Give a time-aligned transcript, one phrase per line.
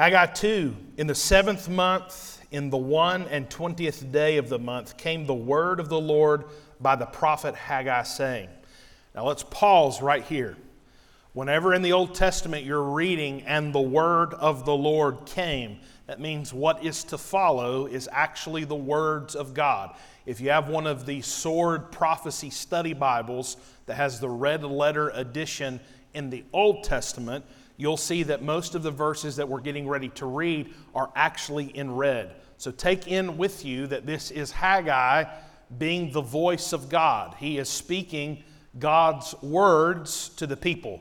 [0.00, 4.96] Haggai 2, in the seventh month, in the one and twentieth day of the month,
[4.96, 6.44] came the word of the Lord
[6.80, 8.48] by the prophet Haggai, saying,
[9.14, 10.56] Now let's pause right here.
[11.34, 16.18] Whenever in the Old Testament you're reading, and the word of the Lord came, that
[16.18, 19.94] means what is to follow is actually the words of God.
[20.24, 25.10] If you have one of the Sword Prophecy Study Bibles that has the red letter
[25.10, 25.78] edition
[26.14, 27.44] in the Old Testament,
[27.80, 31.66] you'll see that most of the verses that we're getting ready to read are actually
[31.76, 32.34] in red.
[32.58, 35.24] So take in with you that this is Haggai
[35.78, 37.34] being the voice of God.
[37.38, 38.44] He is speaking
[38.78, 41.00] God's words to the people.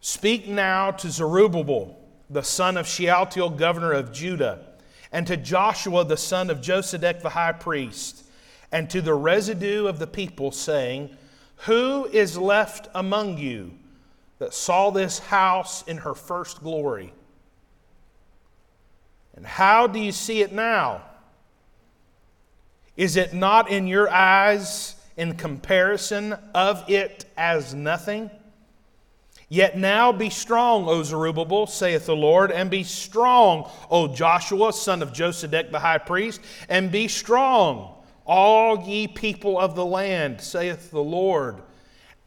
[0.00, 4.66] Speak now to Zerubbabel, the son of Shealtiel, governor of Judah,
[5.10, 8.24] and to Joshua, the son of Josedech, the high priest,
[8.70, 11.16] and to the residue of the people, saying,
[11.64, 13.72] Who is left among you?
[14.38, 17.12] That saw this house in her first glory.
[19.34, 21.02] And how do you see it now?
[22.96, 28.30] Is it not in your eyes in comparison of it as nothing?
[29.48, 35.00] Yet now be strong, O Zerubbabel, saith the Lord, and be strong, O Joshua, son
[35.00, 37.94] of Josedech the high priest, and be strong,
[38.26, 41.62] all ye people of the land, saith the Lord,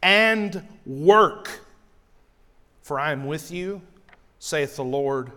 [0.02, 1.61] and work
[2.82, 3.80] for I am with you,
[4.38, 5.32] saith the Lord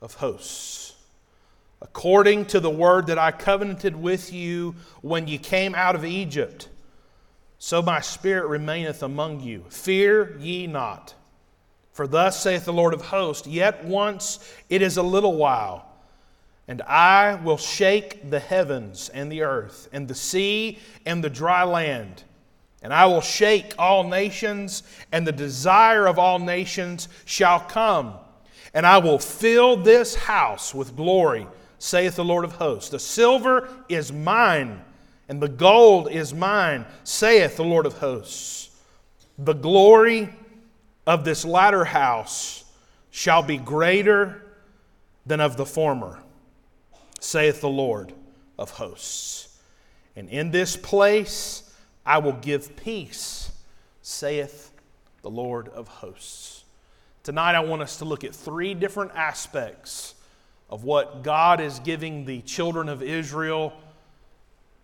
[0.00, 0.94] of hosts.
[1.82, 6.68] According to the word that I covenanted with you when you came out of Egypt,
[7.58, 9.64] so my spirit remaineth among you.
[9.70, 11.14] Fear ye not.
[11.92, 15.86] For thus saith the Lord of hosts, Yet once it is a little while,
[16.68, 21.62] and I will shake the heavens and the earth, and the sea and the dry
[21.62, 22.24] land
[22.82, 28.14] and I will shake all nations, and the desire of all nations shall come.
[28.74, 31.46] And I will fill this house with glory,
[31.78, 32.90] saith the Lord of hosts.
[32.90, 34.82] The silver is mine,
[35.28, 38.70] and the gold is mine, saith the Lord of hosts.
[39.38, 40.32] The glory
[41.06, 42.64] of this latter house
[43.10, 44.42] shall be greater
[45.24, 46.22] than of the former,
[47.18, 48.12] saith the Lord
[48.58, 49.58] of hosts.
[50.14, 51.62] And in this place,
[52.06, 53.50] I will give peace,
[54.00, 54.70] saith
[55.22, 56.62] the Lord of hosts.
[57.24, 60.14] Tonight, I want us to look at three different aspects
[60.70, 63.72] of what God is giving the children of Israel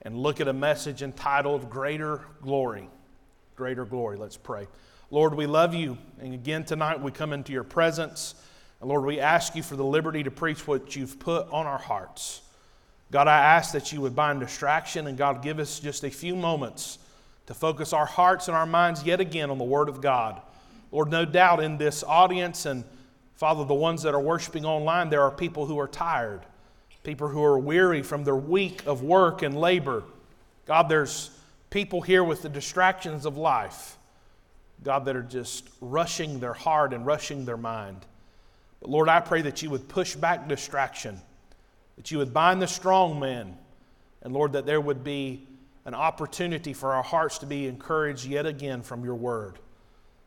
[0.03, 2.89] and look at a message entitled Greater Glory.
[3.55, 4.17] Greater Glory.
[4.17, 4.67] Let's pray.
[5.13, 5.97] Lord, we love you.
[6.21, 8.35] And again, tonight we come into your presence.
[8.81, 11.79] And Lord, we ask you for the liberty to preach what you've put on our
[11.79, 12.41] hearts.
[13.13, 16.35] God, I ask that you would bind distraction and God, give us just a few
[16.35, 16.99] moments
[17.47, 20.41] to focus our hearts and our minds yet again on the Word of God.
[20.91, 22.85] Lord, no doubt in this audience and
[23.43, 26.43] Father, the ones that are worshiping online, there are people who are tired,
[27.03, 30.05] people who are weary from their week of work and labor.
[30.65, 31.31] God, there's
[31.69, 33.99] people here with the distractions of life,
[34.85, 38.07] God, that are just rushing their heart and rushing their mind.
[38.81, 41.21] But Lord, I pray that you would push back distraction,
[41.97, 43.57] that you would bind the strong man,
[44.23, 45.49] and Lord, that there would be
[45.85, 49.59] an opportunity for our hearts to be encouraged yet again from your word.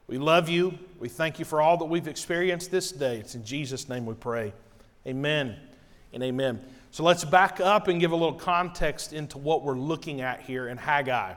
[0.07, 0.77] We love you.
[0.99, 3.17] We thank you for all that we've experienced this day.
[3.17, 4.53] It's in Jesus' name we pray.
[5.07, 5.55] Amen
[6.13, 6.61] and amen.
[6.91, 10.67] So let's back up and give a little context into what we're looking at here
[10.67, 11.33] in Haggai.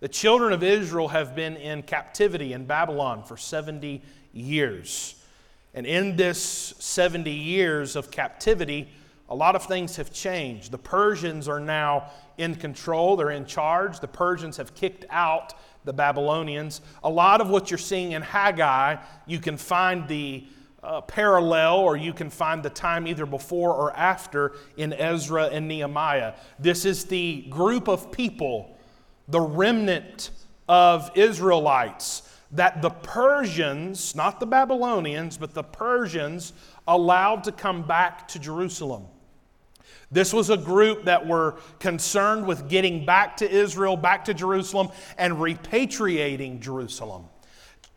[0.00, 4.02] The children of Israel have been in captivity in Babylon for 70
[4.32, 5.14] years.
[5.74, 6.40] And in this
[6.78, 8.88] 70 years of captivity,
[9.30, 10.72] a lot of things have changed.
[10.72, 14.00] The Persians are now in control, they're in charge.
[14.00, 15.54] The Persians have kicked out
[15.84, 16.80] the Babylonians.
[17.04, 18.96] A lot of what you're seeing in Haggai,
[19.26, 20.46] you can find the
[20.82, 25.68] uh, parallel or you can find the time either before or after in Ezra and
[25.68, 26.34] Nehemiah.
[26.58, 28.76] This is the group of people,
[29.28, 30.30] the remnant
[30.68, 36.52] of Israelites that the Persians, not the Babylonians, but the Persians
[36.88, 39.06] allowed to come back to Jerusalem.
[40.10, 44.88] This was a group that were concerned with getting back to Israel, back to Jerusalem,
[45.16, 47.26] and repatriating Jerusalem.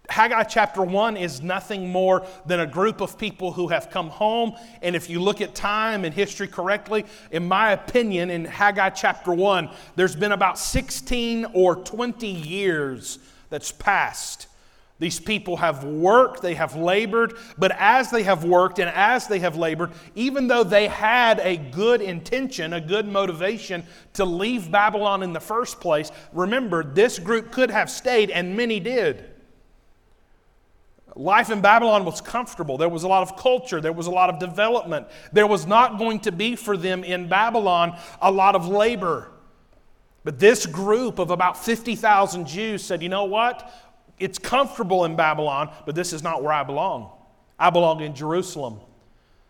[0.09, 4.53] Haggai chapter 1 is nothing more than a group of people who have come home.
[4.81, 9.33] And if you look at time and history correctly, in my opinion, in Haggai chapter
[9.33, 13.17] 1, there's been about 16 or 20 years
[13.49, 14.47] that's passed
[14.99, 19.39] these people have worked, they have labored, but as they have worked and as they
[19.39, 25.23] have labored, even though they had a good intention, a good motivation to leave Babylon
[25.23, 29.25] in the first place, remember, this group could have stayed, and many did.
[31.15, 32.77] Life in Babylon was comfortable.
[32.77, 33.79] There was a lot of culture.
[33.79, 35.07] There was a lot of development.
[35.31, 39.29] There was not going to be for them in Babylon a lot of labor.
[40.23, 43.69] But this group of about 50,000 Jews said, you know what?
[44.23, 47.11] It's comfortable in Babylon, but this is not where I belong.
[47.59, 48.79] I belong in Jerusalem.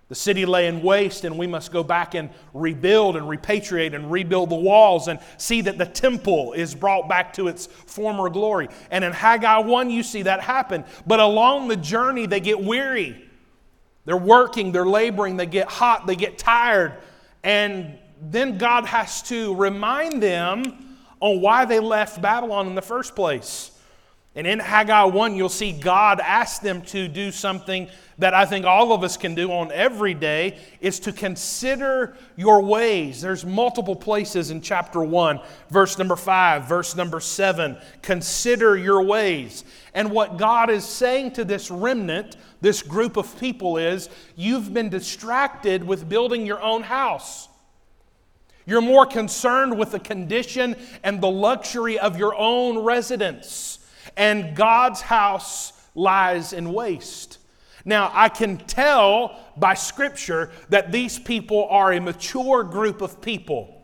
[0.10, 4.12] The city lay in waste, and we must go back and rebuild and repatriate and
[4.12, 8.68] rebuild the walls and see that the temple is brought back to its former glory.
[8.90, 10.86] And in Haggai 1, you see that happen.
[11.06, 13.30] But along the journey, they get weary.
[14.06, 16.98] They're working, they're laboring, they get hot, they get tired.
[17.44, 23.16] And then God has to remind them on why they left Babylon in the first
[23.16, 23.70] place.
[24.36, 27.88] And in Haggai 1, you'll see God ask them to do something
[28.18, 32.62] that I think all of us can do on every day is to consider your
[32.62, 33.22] ways.
[33.22, 35.40] There's multiple places in chapter 1,
[35.70, 37.78] verse number 5, verse number 7.
[38.02, 39.66] Consider your ways.
[39.94, 44.90] And what God is saying to this remnant, this group of people, is you've been
[44.90, 47.50] distracted with building your own house.
[48.66, 53.80] You're more concerned with the condition and the luxury of your own residence
[54.18, 57.40] and God's house lies in waste.
[57.86, 63.84] Now, I can tell by Scripture that these people are a mature group of people.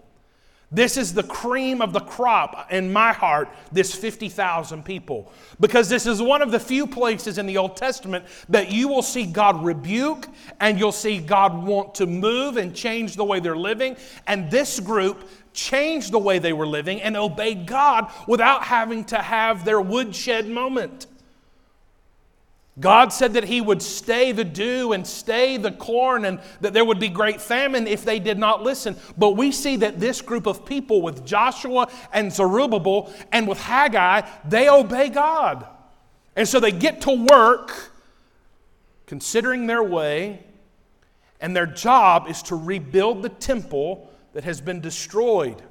[0.72, 5.32] This is the cream of the crop in my heart, this 50,000 people.
[5.60, 9.02] Because this is one of the few places in the Old Testament that you will
[9.02, 10.28] see God rebuke
[10.60, 13.98] and you'll see God want to move and change the way they're living.
[14.28, 15.28] And this group
[15.60, 20.48] changed the way they were living and obeyed God without having to have their woodshed
[20.48, 21.08] moment.
[22.80, 26.86] God said that He would stay the dew and stay the corn and that there
[26.86, 28.96] would be great famine if they did not listen.
[29.18, 34.22] But we see that this group of people, with Joshua and Zerubbabel and with Haggai,
[34.48, 35.68] they obey God.
[36.38, 37.92] And so they get to work
[39.08, 40.44] considering their way,
[41.42, 45.62] and their job is to rebuild the temple that has been destroyed.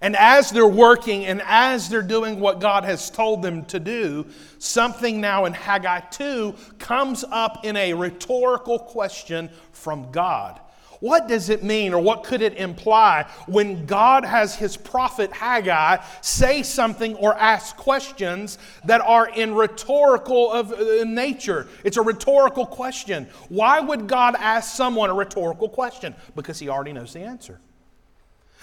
[0.00, 4.26] And as they're working and as they're doing what God has told them to do,
[4.58, 10.60] something now in Haggai 2 comes up in a rhetorical question from God.
[11.02, 15.96] What does it mean, or what could it imply when God has his prophet Haggai
[16.20, 21.66] say something or ask questions that are in rhetorical of uh, nature?
[21.82, 23.26] It's a rhetorical question.
[23.48, 26.14] Why would God ask someone a rhetorical question?
[26.36, 27.58] Because he already knows the answer.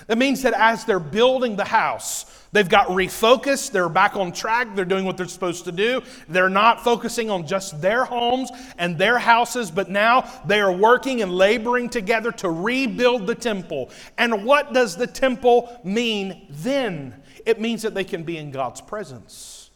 [0.07, 4.75] That means that as they're building the house, they've got refocused, they're back on track,
[4.75, 6.01] they're doing what they're supposed to do.
[6.27, 11.21] They're not focusing on just their homes and their houses, but now they are working
[11.21, 13.91] and laboring together to rebuild the temple.
[14.17, 17.21] And what does the temple mean then?
[17.45, 19.69] It means that they can be in God's presence.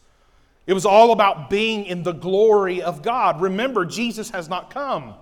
[0.66, 3.40] It was all about being in the glory of God.
[3.40, 5.14] Remember, Jesus has not come.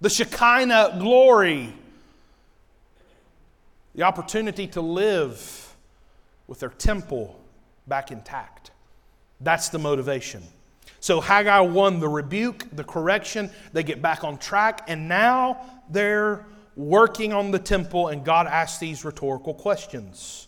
[0.00, 1.72] The Shekinah glory
[3.96, 5.74] the opportunity to live
[6.46, 7.40] with their temple
[7.88, 8.70] back intact.
[9.40, 10.42] That's the motivation.
[11.00, 15.60] So Haggai one the rebuke, the correction, they get back on track, and now
[15.90, 16.44] they're
[16.76, 20.46] working on the temple, and God asks these rhetorical questions.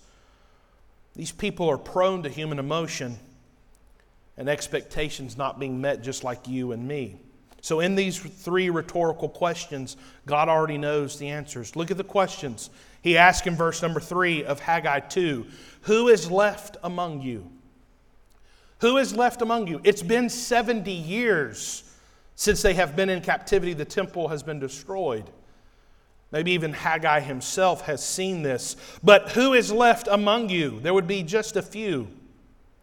[1.17, 3.19] These people are prone to human emotion
[4.37, 7.17] and expectations not being met just like you and me.
[7.61, 9.97] So, in these three rhetorical questions,
[10.27, 11.75] God already knows the answers.
[11.75, 12.71] Look at the questions.
[13.03, 15.47] He asks in verse number three of Haggai 2
[15.83, 17.51] Who is left among you?
[18.81, 19.81] Who is left among you?
[19.85, 21.85] It's been 70 years
[22.37, 23.73] since they have been in captivity.
[23.73, 25.31] The temple has been destroyed.
[26.31, 28.77] Maybe even Haggai himself has seen this.
[29.03, 30.79] But who is left among you?
[30.81, 32.09] There would be just a few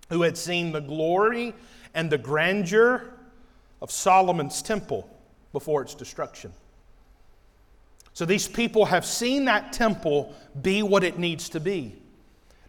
[0.10, 1.54] who had seen the glory
[1.94, 3.14] and the grandeur
[3.82, 5.10] of Solomon's temple
[5.54, 6.52] before its destruction.
[8.16, 11.98] So these people have seen that temple be what it needs to be.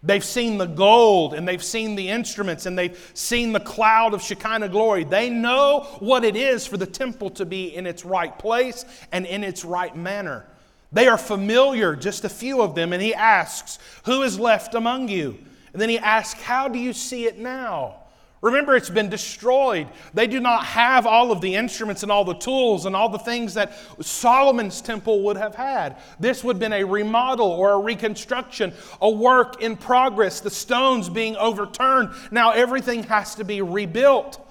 [0.02, 4.22] They've seen the gold and they've seen the instruments and they've seen the cloud of
[4.22, 5.04] Shekinah glory.
[5.04, 9.24] They know what it is for the temple to be in its right place and
[9.24, 10.44] in its right manner.
[10.90, 15.06] They are familiar, just a few of them, and he asks, Who is left among
[15.08, 15.38] you?
[15.72, 18.05] And then he asks, How do you see it now?
[18.42, 19.88] Remember, it's been destroyed.
[20.12, 23.18] They do not have all of the instruments and all the tools and all the
[23.18, 25.96] things that Solomon's temple would have had.
[26.20, 31.08] This would have been a remodel or a reconstruction, a work in progress, the stones
[31.08, 32.10] being overturned.
[32.30, 34.42] Now everything has to be rebuilt.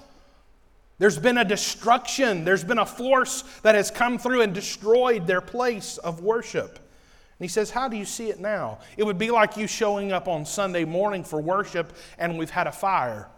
[0.98, 5.42] There's been a destruction, there's been a force that has come through and destroyed their
[5.42, 6.70] place of worship.
[6.70, 8.78] And he says, How do you see it now?
[8.96, 12.66] It would be like you showing up on Sunday morning for worship and we've had
[12.66, 13.28] a fire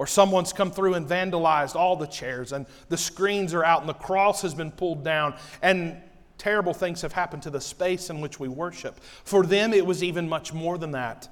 [0.00, 3.88] Or someone's come through and vandalized all the chairs, and the screens are out, and
[3.90, 6.00] the cross has been pulled down, and
[6.38, 8.98] terrible things have happened to the space in which we worship.
[9.24, 11.28] For them, it was even much more than that.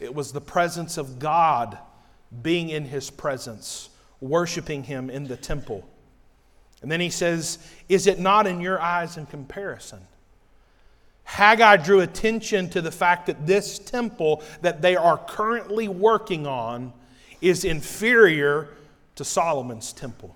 [0.00, 1.78] It was the presence of God
[2.42, 5.88] being in His presence, worshiping Him in the temple.
[6.82, 10.00] And then he says, Is it not in your eyes in comparison?
[11.22, 16.92] Haggai drew attention to the fact that this temple that they are currently working on
[17.44, 18.68] is inferior
[19.16, 20.34] to Solomon's temple.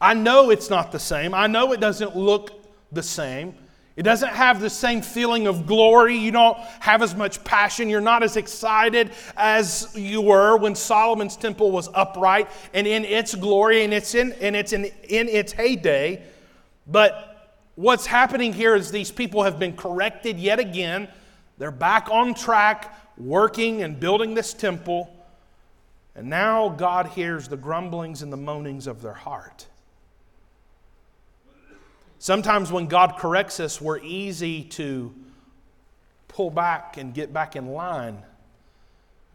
[0.00, 1.34] I know it's not the same.
[1.34, 2.50] I know it doesn't look
[2.92, 3.54] the same.
[3.94, 6.16] It doesn't have the same feeling of glory.
[6.16, 7.88] You don't have as much passion.
[7.88, 13.34] You're not as excited as you were when Solomon's temple was upright and in its
[13.34, 16.22] glory and it's in, and it's in, in its heyday.
[16.86, 21.08] But what's happening here is these people have been corrected yet again.
[21.56, 25.15] They're back on track, working and building this temple.
[26.16, 29.66] And now God hears the grumblings and the moanings of their heart.
[32.18, 35.14] Sometimes when God corrects us, we're easy to
[36.28, 38.22] pull back and get back in line.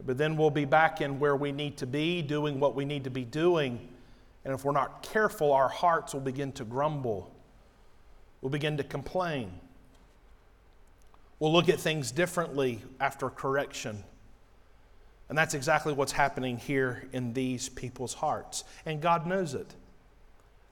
[0.04, 3.04] But then we'll be back in where we need to be, doing what we need
[3.04, 3.88] to be doing.
[4.44, 7.32] And if we're not careful, our hearts will begin to grumble.
[8.40, 9.52] We'll begin to complain.
[11.38, 14.02] We'll look at things differently after correction.
[15.32, 18.64] And that's exactly what's happening here in these people's hearts.
[18.84, 19.74] And God knows it.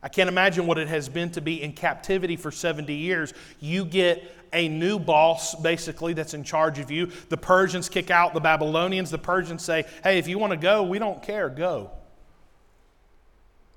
[0.02, 3.33] I can't imagine what it has been to be in captivity for 70 years.
[3.59, 7.07] You get a new boss, basically, that's in charge of you.
[7.31, 9.11] The Persians kick out the Babylonians.
[9.11, 11.90] The Persians say, hey, if you want to go, we don't care, go.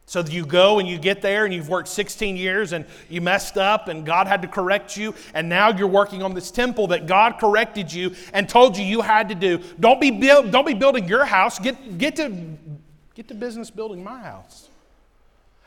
[0.06, 3.58] So you go and you get there and you've worked 16 years and you messed
[3.58, 7.08] up and God had to correct you and now you're working on this temple that
[7.08, 9.60] God corrected you and told you you had to do.
[9.80, 11.58] Don't be, build, don't be building your house.
[11.58, 12.32] Get, get, to,
[13.16, 14.70] get to business building my house.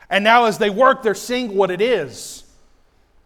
[0.09, 2.45] And now, as they work, they're seeing what it is.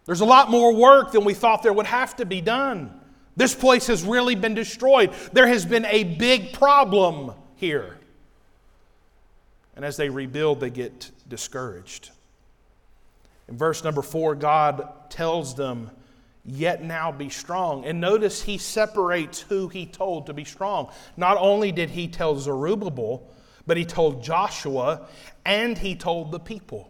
[0.06, 3.00] There's a lot more work than we thought there would have to be done.
[3.36, 5.14] This place has really been destroyed.
[5.32, 7.98] There has been a big problem here.
[9.76, 12.12] And as they rebuild, they get discouraged.
[13.48, 15.92] In verse number four, God tells them,
[16.44, 17.86] Yet now be strong.
[17.86, 20.92] And notice he separates who he told to be strong.
[21.16, 23.30] Not only did he tell Zerubbabel,
[23.68, 25.08] but he told Joshua
[25.46, 26.90] and he told the people.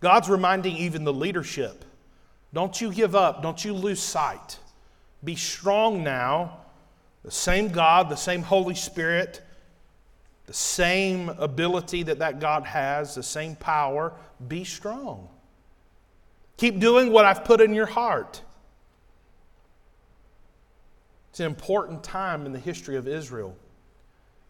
[0.00, 1.84] God's reminding even the leadership
[2.54, 4.58] don't you give up, don't you lose sight.
[5.24, 6.58] Be strong now.
[7.24, 9.40] The same God, the same Holy Spirit,
[10.46, 14.12] the same ability that that God has, the same power.
[14.48, 15.28] Be strong.
[16.56, 18.42] Keep doing what I've put in your heart.
[21.30, 23.56] It's an important time in the history of Israel.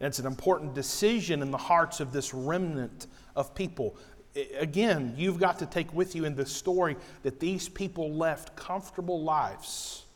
[0.00, 3.06] And it's an important decision in the hearts of this remnant
[3.36, 3.96] of people.
[4.58, 9.22] Again, you've got to take with you in this story that these people left comfortable
[9.22, 10.06] lives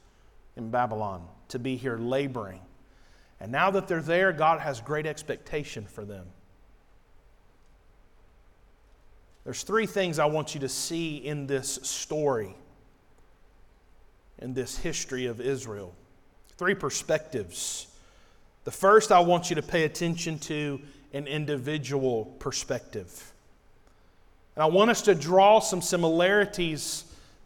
[0.57, 2.61] in Babylon to be here laboring.
[3.41, 6.27] And now that they're there, God has great expectation for them.
[9.45, 12.57] There's three things I want you to see in this story,
[14.39, 15.95] in this history of Israel.
[16.57, 17.87] Three perspectives
[18.67, 20.81] the first, I want you to pay attention to
[21.13, 23.33] an individual perspective.
[24.57, 27.05] And I want us to draw some similarities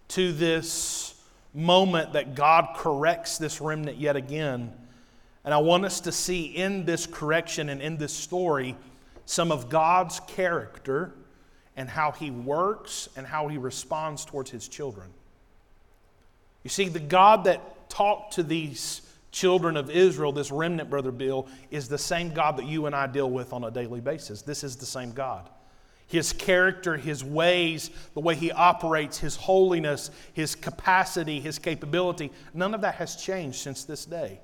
[0.09, 1.15] to this
[1.53, 4.73] moment that God corrects this remnant yet again.
[5.45, 8.77] And I want us to see in this correction and in this story
[9.25, 11.13] some of God's character
[11.77, 15.11] and how He works and how He responds towards His children.
[16.63, 21.49] You see, the God that talked to these children of Israel, this remnant, Brother Bill,
[21.71, 24.43] is the same God that you and I deal with on a daily basis.
[24.43, 25.49] This is the same God.
[26.07, 32.75] His character, His ways, the way He operates, His holiness, His capacity, His capability, none
[32.75, 34.41] of that has changed since this day.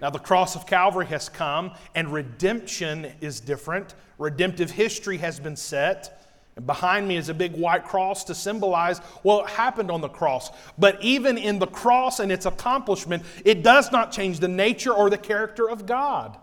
[0.00, 3.94] Now, the cross of Calvary has come, and redemption is different.
[4.18, 6.22] Redemptive history has been set.
[6.56, 10.50] And behind me is a big white cross to symbolize what happened on the cross.
[10.78, 15.10] But even in the cross and its accomplishment, it does not change the nature or
[15.10, 16.38] the character of God.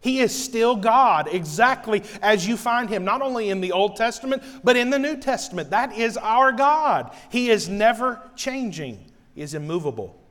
[0.00, 4.42] He is still God, exactly as you find him, not only in the Old Testament,
[4.64, 5.70] but in the New Testament.
[5.70, 7.14] That is our God.
[7.30, 10.21] He is never changing, he is immovable.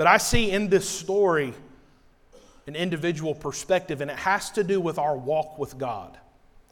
[0.00, 1.52] But I see in this story
[2.66, 6.16] an individual perspective, and it has to do with our walk with God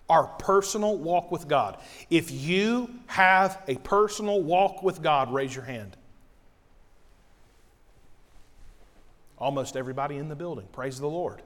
[0.09, 1.77] our personal walk with God.
[2.09, 5.99] If you have a personal walk with God, raise your hand.
[9.37, 10.67] Almost everybody in the building.
[10.73, 11.43] Praise the Lord.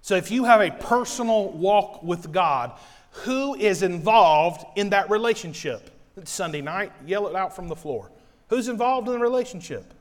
[0.00, 2.72] So if you have a personal walk with God,
[3.10, 5.90] who is involved in that relationship?
[6.16, 8.10] It's Sunday night, yell it out from the floor.
[8.48, 9.92] Who's involved in the relationship?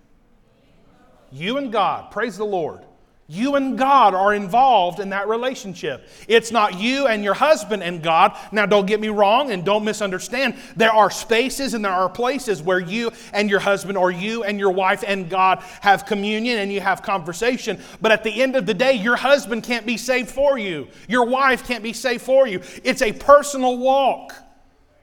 [1.31, 2.11] You and God.
[2.11, 2.85] Praise the Lord.
[3.31, 6.05] You and God are involved in that relationship.
[6.27, 8.35] It's not you and your husband and God.
[8.51, 10.55] Now, don't get me wrong and don't misunderstand.
[10.75, 14.59] There are spaces and there are places where you and your husband or you and
[14.59, 17.79] your wife and God have communion and you have conversation.
[18.01, 21.25] But at the end of the day, your husband can't be saved for you, your
[21.25, 22.61] wife can't be saved for you.
[22.83, 24.33] It's a personal walk.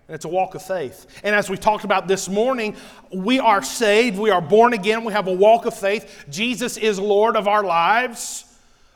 [0.09, 1.07] And it's a walk of faith.
[1.23, 2.77] And as we talked about this morning,
[3.13, 6.25] we are saved, we are born again, we have a walk of faith.
[6.31, 8.47] Jesus is Lord of our lives.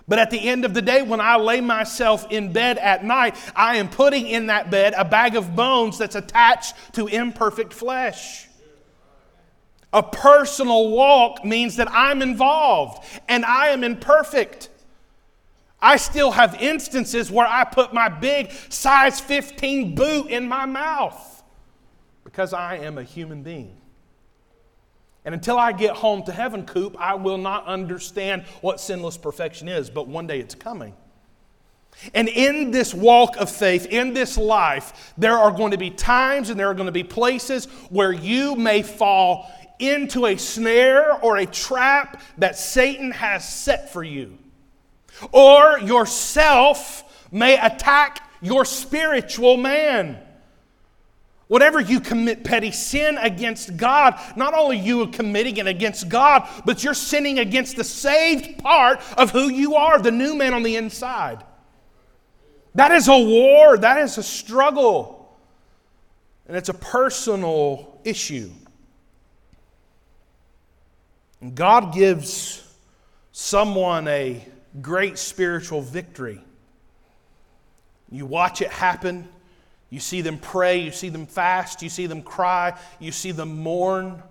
[0.08, 3.36] But at the end of the day, when I lay myself in bed at night,
[3.54, 8.48] I am putting in that bed a bag of bones that's attached to imperfect flesh.
[9.92, 14.70] A personal walk means that I'm involved and I am imperfect.
[15.82, 21.42] I still have instances where I put my big size 15 boot in my mouth
[22.22, 23.76] because I am a human being.
[25.24, 29.68] And until I get home to heaven, Coop, I will not understand what sinless perfection
[29.68, 30.94] is, but one day it's coming.
[32.14, 36.48] And in this walk of faith, in this life, there are going to be times
[36.48, 41.38] and there are going to be places where you may fall into a snare or
[41.38, 44.38] a trap that Satan has set for you
[45.30, 50.18] or yourself may attack your spiritual man.
[51.48, 56.48] Whatever you commit petty sin against God, not only you are committing it against God,
[56.64, 60.62] but you're sinning against the saved part of who you are, the new man on
[60.62, 61.44] the inside.
[62.74, 65.36] That is a war, that is a struggle,
[66.48, 68.50] and it's a personal issue.
[71.42, 72.66] And God gives
[73.32, 74.42] someone a
[74.80, 76.40] great spiritual victory.
[78.10, 79.28] You watch it happen.
[79.90, 80.80] You see them pray.
[80.80, 81.82] You see them fast.
[81.82, 82.78] You see them cry.
[82.98, 84.22] You see them mourn.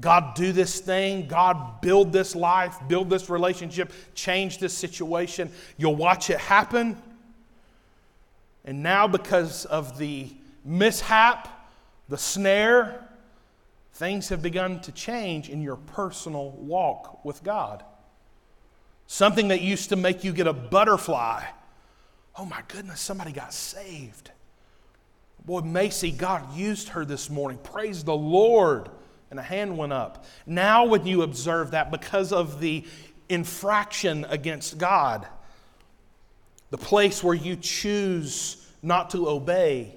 [0.00, 1.26] God, do this thing.
[1.26, 5.50] God, build this life, build this relationship, change this situation.
[5.76, 6.96] You'll watch it happen.
[8.64, 10.30] And now, because of the
[10.64, 11.48] mishap,
[12.08, 13.08] the snare,
[13.94, 17.82] things have begun to change in your personal walk with God.
[19.10, 21.42] Something that used to make you get a butterfly.
[22.36, 24.30] Oh my goodness, somebody got saved.
[25.46, 27.58] Boy, Macy, God used her this morning.
[27.62, 28.90] Praise the Lord.
[29.30, 30.26] And a hand went up.
[30.46, 32.84] Now, when you observe that because of the
[33.30, 35.26] infraction against God,
[36.68, 39.96] the place where you choose not to obey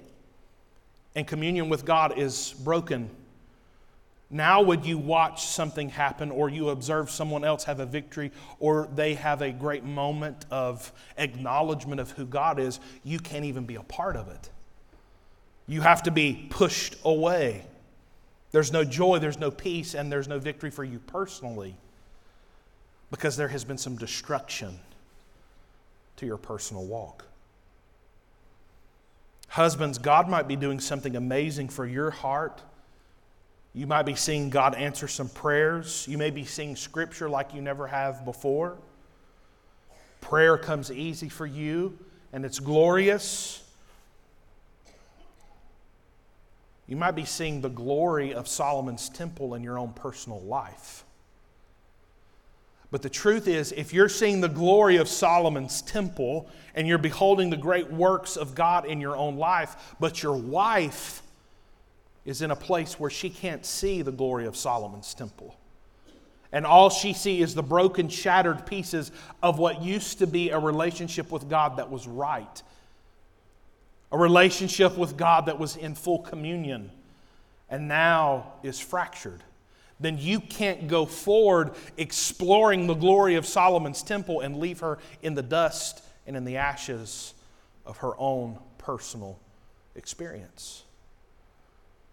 [1.16, 3.10] and communion with God is broken
[4.34, 8.88] now, would you watch something happen or you observe someone else have a victory or
[8.96, 13.76] they have a great moment of acknowledgement of who God is, you can't even be
[13.76, 14.50] a part of it.
[15.68, 17.66] You have to be pushed away.
[18.52, 21.76] There's no joy, there's no peace, and there's no victory for you personally
[23.10, 24.80] because there has been some destruction
[26.16, 27.26] to your personal walk.
[29.50, 32.62] Husbands, God might be doing something amazing for your heart
[33.74, 36.06] you might be seeing God answer some prayers.
[36.08, 38.78] You may be seeing scripture like you never have before.
[40.20, 41.98] Prayer comes easy for you
[42.34, 43.64] and it's glorious.
[46.88, 51.06] You might be seeing the glory of Solomon's temple in your own personal life.
[52.92, 57.50] But the truth is, if you're seeing the glory of Solomon's temple and you're beholding
[57.50, 61.24] the great works of God in your own life, but your wife
[62.26, 65.56] is in a place where she can't see the glory of Solomon's temple.
[66.52, 70.60] And all she sees is the broken, shattered pieces of what used to be a
[70.60, 72.62] relationship with God that was right.
[74.12, 76.92] A relationship with God that was in full communion
[77.70, 79.42] and now is fractured.
[80.02, 85.36] Then you can't go forward exploring the glory of Solomon's temple and leave her in
[85.36, 87.34] the dust and in the ashes
[87.86, 89.40] of her own personal
[89.96, 90.84] experience.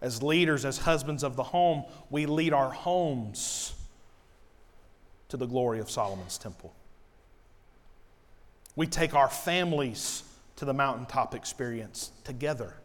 [0.01, 3.73] As leaders, as husbands of the home, we lead our homes
[5.27, 6.73] to the glory of Solomon's temple.
[8.75, 10.23] We take our families
[10.55, 12.75] to the mountaintop experience together.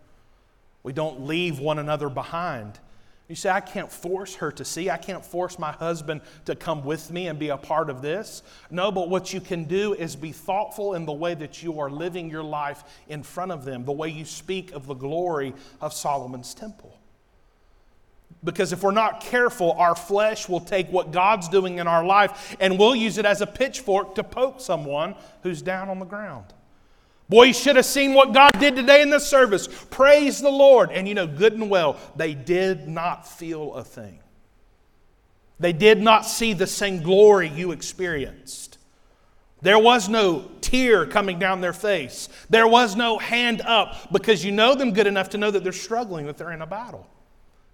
[0.82, 2.78] We don't leave one another behind.
[3.28, 4.90] You say, I can't force her to see.
[4.90, 8.42] I can't force my husband to come with me and be a part of this.
[8.70, 11.90] No, but what you can do is be thoughtful in the way that you are
[11.90, 15.94] living your life in front of them, the way you speak of the glory of
[15.94, 16.93] Solomon's temple.
[18.44, 22.56] Because if we're not careful, our flesh will take what God's doing in our life
[22.60, 26.44] and we'll use it as a pitchfork to poke someone who's down on the ground.
[27.28, 29.66] Boy, you should have seen what God did today in the service.
[29.90, 30.90] Praise the Lord.
[30.92, 34.20] And you know, good and well, they did not feel a thing.
[35.58, 38.76] They did not see the same glory you experienced.
[39.62, 42.28] There was no tear coming down their face.
[42.50, 45.72] There was no hand up because you know them good enough to know that they're
[45.72, 47.08] struggling, that they're in a battle.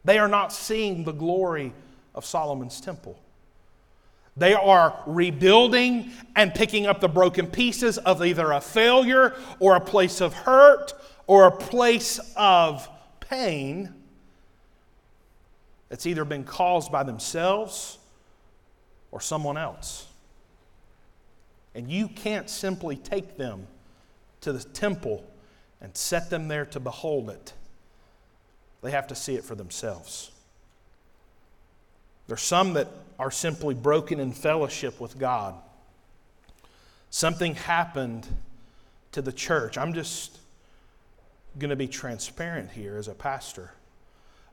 [0.05, 1.73] They are not seeing the glory
[2.15, 3.19] of Solomon's temple.
[4.37, 9.81] They are rebuilding and picking up the broken pieces of either a failure or a
[9.81, 10.95] place of hurt
[11.27, 12.89] or a place of
[13.21, 13.93] pain
[15.89, 17.99] that's either been caused by themselves
[19.11, 20.07] or someone else.
[21.75, 23.67] And you can't simply take them
[24.41, 25.25] to the temple
[25.81, 27.53] and set them there to behold it.
[28.83, 30.31] They have to see it for themselves.
[32.27, 32.89] There's some that
[33.19, 35.55] are simply broken in fellowship with God.
[37.11, 38.27] Something happened
[39.13, 39.77] to the church.
[39.77, 40.39] I'm just
[41.59, 43.73] going to be transparent here as a pastor.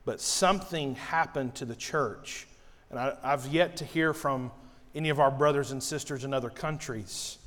[0.05, 2.47] But something happened to the church.
[2.89, 4.51] And I, have yet to hear from
[4.95, 7.37] any of our brothers and sisters in other countries.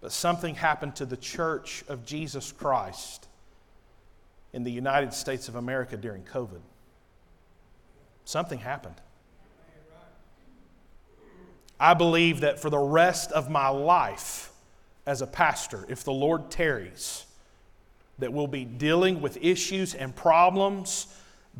[0.00, 3.26] But something happened to the church of Jesus Christ
[4.52, 6.60] in the United States of America during COVID.
[8.24, 9.00] Something happened.
[11.80, 14.52] I believe that for the rest of my life
[15.04, 17.26] as a pastor, if the Lord tarries,
[18.18, 21.08] that we'll be dealing with issues and problems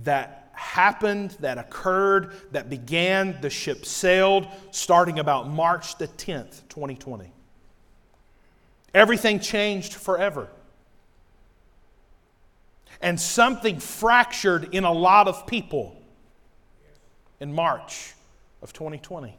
[0.05, 7.33] that happened, that occurred, that began, the ship sailed starting about March the 10th, 2020.
[8.95, 10.49] Everything changed forever
[13.03, 16.01] and something fractured in a lot of people
[17.41, 18.15] in March
[18.63, 19.37] of 2020.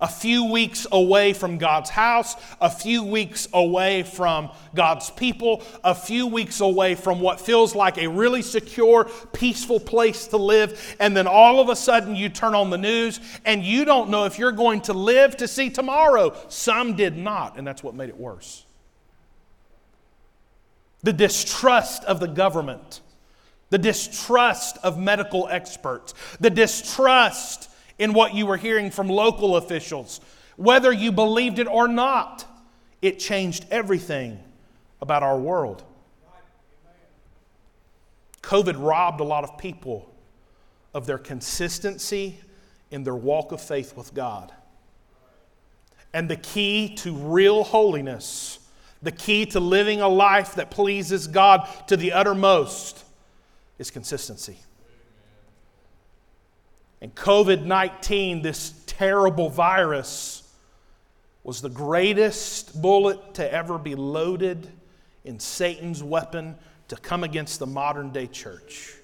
[0.00, 5.94] A few weeks away from God's house, a few weeks away from God's people, a
[5.94, 11.16] few weeks away from what feels like a really secure, peaceful place to live, and
[11.16, 14.38] then all of a sudden you turn on the news and you don't know if
[14.38, 16.34] you're going to live to see tomorrow.
[16.48, 18.64] Some did not, and that's what made it worse
[21.02, 23.00] the distrust of the government,
[23.70, 30.20] the distrust of medical experts, the distrust in what you were hearing from local officials,
[30.56, 32.44] whether you believed it or not,
[33.02, 34.38] it changed everything
[35.00, 35.84] about our world.
[38.42, 40.12] COVID robbed a lot of people
[40.94, 42.40] of their consistency
[42.90, 44.52] in their walk of faith with God.
[46.14, 48.57] And the key to real holiness
[49.02, 53.04] the key to living a life that pleases God to the uttermost
[53.78, 54.58] is consistency.
[57.00, 60.42] And COVID 19, this terrible virus,
[61.44, 64.68] was the greatest bullet to ever be loaded
[65.24, 66.56] in Satan's weapon
[66.88, 68.94] to come against the modern day church.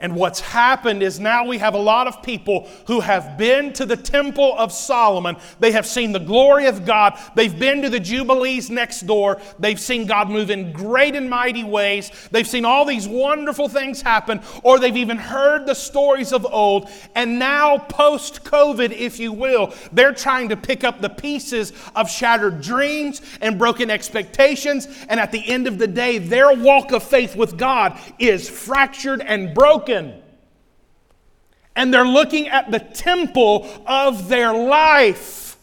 [0.00, 3.86] And what's happened is now we have a lot of people who have been to
[3.86, 5.36] the temple of Solomon.
[5.60, 7.16] They have seen the glory of God.
[7.36, 9.40] They've been to the Jubilees next door.
[9.60, 12.10] They've seen God move in great and mighty ways.
[12.32, 16.90] They've seen all these wonderful things happen, or they've even heard the stories of old.
[17.14, 22.10] And now, post COVID, if you will, they're trying to pick up the pieces of
[22.10, 24.88] shattered dreams and broken expectations.
[25.08, 29.20] And at the end of the day, their walk of faith with God is fractured
[29.20, 30.22] and broken broken.
[31.76, 35.56] And they're looking at the temple of their life,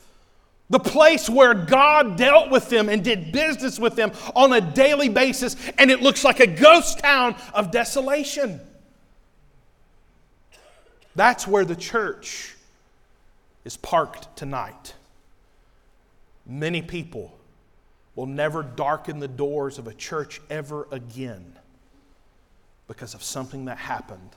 [0.70, 5.10] the place where God dealt with them and did business with them on a daily
[5.10, 8.60] basis, and it looks like a ghost town of desolation.
[11.16, 12.56] That's where the church
[13.64, 14.94] is parked tonight.
[16.46, 17.38] Many people
[18.16, 21.54] will never darken the doors of a church ever again
[22.92, 24.36] because of something that happened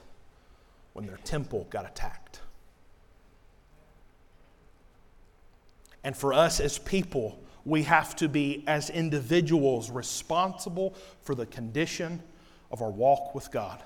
[0.93, 2.38] when their temple got attacked.
[6.05, 12.23] And for us as people, we have to be, as individuals, responsible for the condition
[12.71, 13.83] of our walk with God.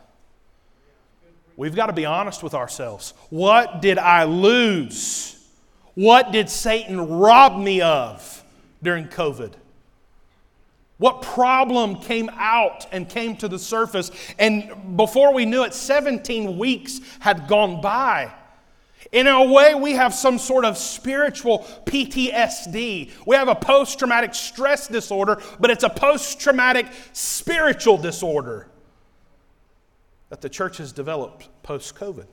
[1.57, 3.15] We've got to be honest with ourselves.
[3.31, 5.49] What did I lose?
[5.95, 8.45] What did Satan rob me of
[8.83, 9.55] during COVID?
[10.99, 14.11] What problem came out and came to the surface?
[14.39, 18.33] And before we knew it, 17 weeks had gone by.
[19.13, 23.13] In a way, we have some sort of spiritual PTSD.
[23.27, 28.69] We have a post traumatic stress disorder, but it's a post traumatic spiritual disorder.
[30.31, 32.27] that the church has developed post COVID.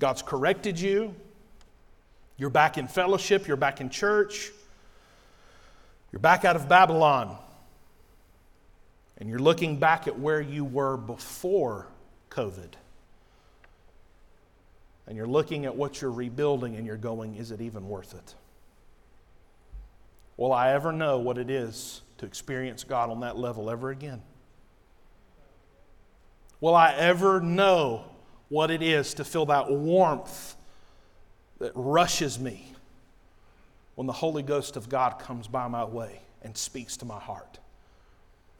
[0.00, 1.14] God's corrected you.
[2.36, 3.46] You're back in fellowship.
[3.46, 4.50] You're back in church.
[6.12, 7.36] You're back out of Babylon.
[9.18, 11.88] And you're looking back at where you were before
[12.30, 12.72] COVID.
[15.06, 18.34] And you're looking at what you're rebuilding and you're going, is it even worth it?
[20.36, 24.22] Will I ever know what it is to experience God on that level ever again?
[26.60, 28.04] Will I ever know
[28.48, 30.54] what it is to feel that warmth
[31.58, 32.72] that rushes me
[33.98, 37.58] when the Holy Ghost of God comes by my way and speaks to my heart?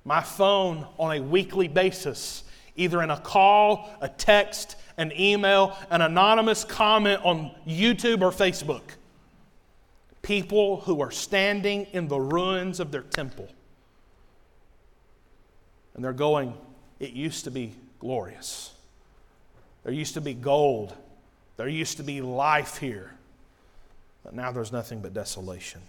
[0.04, 2.42] My phone on a weekly basis,
[2.74, 8.82] either in a call, a text, an email, an anonymous comment on YouTube or Facebook
[10.22, 13.48] people who are standing in the ruins of their temple.
[15.94, 16.52] And they're going,
[16.98, 18.72] It used to be glorious.
[19.84, 20.96] There used to be gold.
[21.56, 23.12] There used to be life here.
[24.28, 25.80] But now there's nothing but desolation.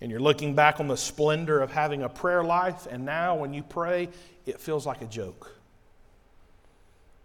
[0.00, 3.54] And you're looking back on the splendor of having a prayer life, and now when
[3.54, 4.08] you pray,
[4.44, 5.54] it feels like a joke.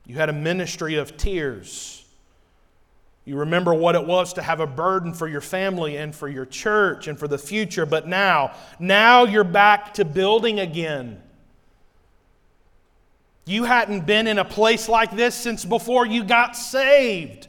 [0.06, 2.06] You had a ministry of tears
[3.30, 6.48] you remember what it was to have a burden for your family and for your
[6.48, 11.22] church and for the future, but now, now you're back to building again.
[13.46, 17.49] You hadn't been in a place like this since before you got saved.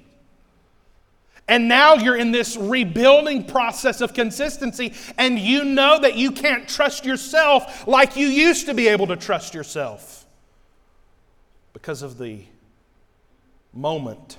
[1.51, 6.69] And now you're in this rebuilding process of consistency, and you know that you can't
[6.69, 10.25] trust yourself like you used to be able to trust yourself
[11.73, 12.43] because of the
[13.75, 14.39] moment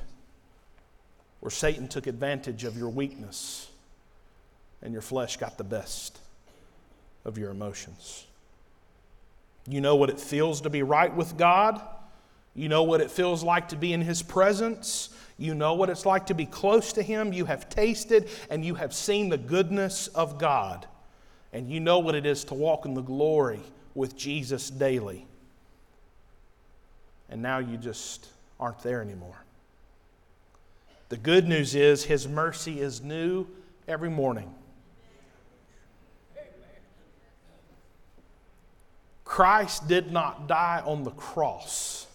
[1.42, 3.70] where Satan took advantage of your weakness
[4.82, 6.18] and your flesh got the best
[7.26, 8.26] of your emotions.
[9.68, 11.82] You know what it feels to be right with God.
[12.56, 15.10] You know what it feels like to be in His presence.
[15.42, 17.34] You know what it's like to be close to Him.
[17.34, 20.86] You have tasted and you have seen the goodness of God.
[21.52, 23.60] And you know what it is to walk in the glory
[23.96, 25.26] with Jesus daily.
[27.28, 28.28] And now you just
[28.60, 29.44] aren't there anymore.
[31.10, 33.48] The good news is His mercy is new
[33.88, 34.54] every morning.
[39.24, 42.06] Christ did not die on the cross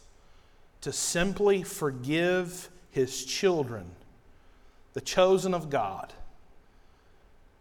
[0.82, 3.85] to simply forgive His children,
[4.94, 6.14] the chosen of God.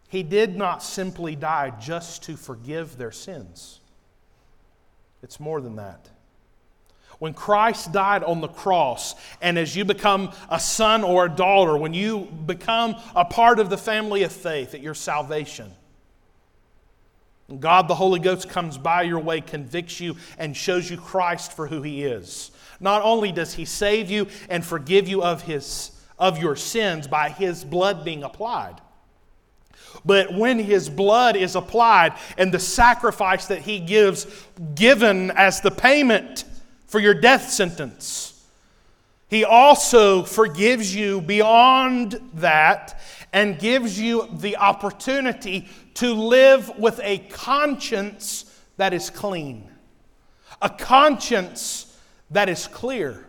[0.08, 3.80] He did not simply die just to forgive their sins.
[5.22, 6.08] It's more than that.
[7.18, 11.76] When Christ died on the cross, and as you become a son or a daughter,
[11.76, 15.70] when you become a part of the family of faith at your salvation,
[17.60, 21.66] God the Holy Ghost comes by your way, convicts you, and shows you Christ for
[21.66, 22.52] who He is.
[22.80, 27.30] Not only does He save you and forgive you of, his, of your sins by
[27.30, 28.80] His blood being applied,
[30.04, 34.26] but when his blood is applied and the sacrifice that he gives
[34.74, 36.44] given as the payment
[36.86, 38.32] for your death sentence.
[39.28, 43.00] He also forgives you beyond that
[43.32, 48.44] and gives you the opportunity to live with a conscience
[48.76, 49.68] that is clean,
[50.62, 51.85] a conscience
[52.30, 53.26] that is clear.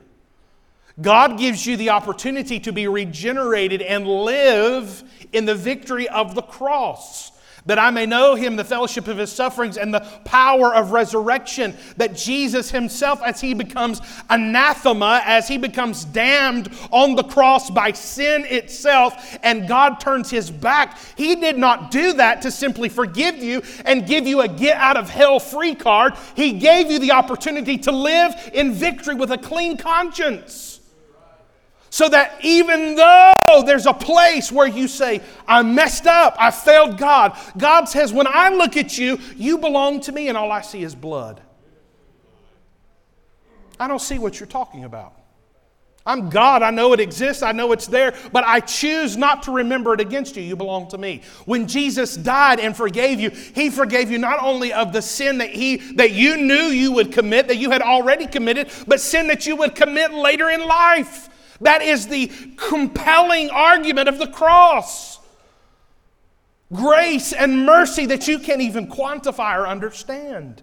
[1.00, 6.42] God gives you the opportunity to be regenerated and live in the victory of the
[6.42, 7.32] cross
[7.68, 11.76] that I may know him, the fellowship of his sufferings, and the power of resurrection.
[11.98, 17.92] That Jesus himself, as he becomes anathema, as he becomes damned on the cross by
[17.92, 23.38] sin itself, and God turns his back, he did not do that to simply forgive
[23.38, 26.14] you and give you a get out of hell free card.
[26.36, 30.77] He gave you the opportunity to live in victory with a clean conscience.
[31.90, 36.98] So that even though there's a place where you say, I messed up, I failed
[36.98, 40.62] God, God says, when I look at you, you belong to me, and all I
[40.62, 41.42] see is blood.
[43.80, 45.14] I don't see what you're talking about.
[46.08, 46.64] I'm God.
[46.64, 47.44] I know it exists.
[47.44, 50.42] I know it's there, but I choose not to remember it against you.
[50.42, 51.22] You belong to me.
[51.46, 55.50] When Jesus died and forgave you, he forgave you not only of the sin that
[55.50, 59.46] he that you knew you would commit, that you had already committed, but sin that
[59.46, 61.30] you would commit later in life.
[61.62, 65.20] That is the compelling argument of the cross.
[66.74, 70.62] Grace and mercy that you can't even quantify or understand.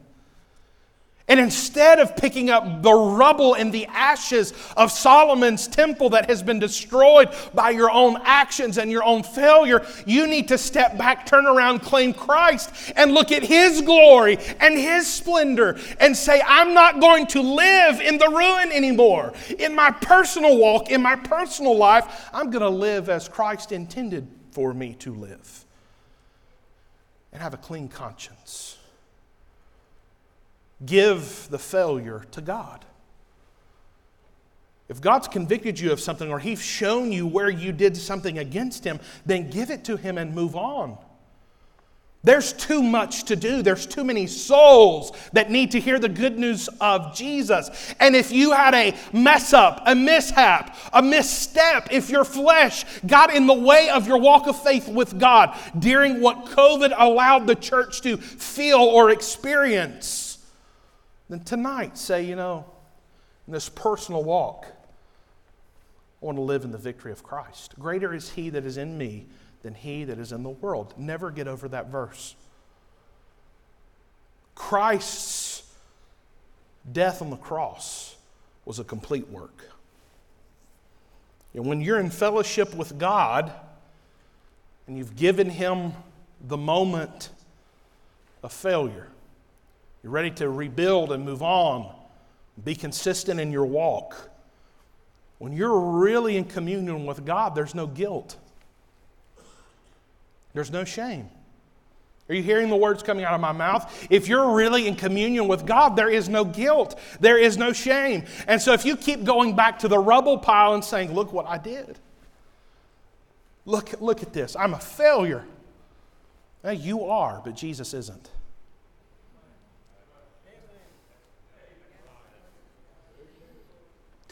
[1.27, 6.43] And instead of picking up the rubble and the ashes of Solomon's temple that has
[6.43, 11.25] been destroyed by your own actions and your own failure, you need to step back,
[11.25, 16.75] turn around, claim Christ, and look at His glory and His splendor and say, I'm
[16.75, 19.33] not going to live in the ruin anymore.
[19.59, 24.29] In my personal walk, in my personal life, I'm going to live as Christ intended
[24.51, 25.65] for me to live
[27.33, 28.74] and have a clean conscience
[30.85, 32.85] give the failure to God.
[34.89, 38.85] If God's convicted you of something or He's shown you where you did something against
[38.85, 40.99] Him, then give it to Him and move on.
[42.23, 43.61] There's too much to do.
[43.61, 47.95] There's too many souls that need to hear the good news of Jesus.
[48.01, 53.35] And if you had a mess up, a mishap, a misstep, if your flesh got
[53.35, 57.57] in the way of your walk of faith with God during what COVID allowed the
[57.57, 60.24] church to feel or experience,
[61.29, 62.65] then tonight say, you know,
[63.47, 64.67] in this personal walk,
[66.23, 67.75] I want to live in the victory of Christ.
[67.79, 69.27] Greater is He that is in me
[69.63, 70.95] than He that is in the world.
[70.97, 72.35] Never get over that verse.
[74.55, 75.71] Christ's
[76.91, 78.17] death on the cross
[78.65, 79.71] was a complete work.
[81.55, 83.53] And when you're in fellowship with God
[84.87, 85.93] and you've given Him
[86.47, 87.31] the moment
[88.43, 89.09] of failure,
[90.05, 91.91] you're ready to rebuild and move on,
[92.63, 94.31] be consistent in your walk.
[95.39, 98.37] When you're really in communion with God, there's no guilt,
[100.53, 101.31] there's no shame.
[102.29, 104.07] Are you hearing the words coming out of my mouth?
[104.11, 108.25] If you're really in communion with God, there is no guilt, there is no shame.
[108.47, 111.47] And so if you keep going back to the rubble pile and saying, Look what
[111.47, 111.99] I did,
[113.65, 115.47] look, look at this, I'm a failure.
[116.63, 118.29] you are, but Jesus isn't.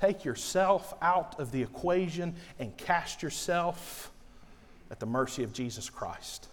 [0.03, 4.11] Take yourself out of the equation and cast yourself
[4.91, 6.49] at the mercy of Jesus Christ.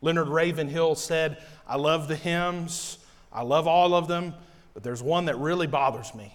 [0.00, 1.36] Leonard Ravenhill said,
[1.68, 2.96] I love the hymns,
[3.30, 4.32] I love all of them,
[4.72, 6.34] but there's one that really bothers me.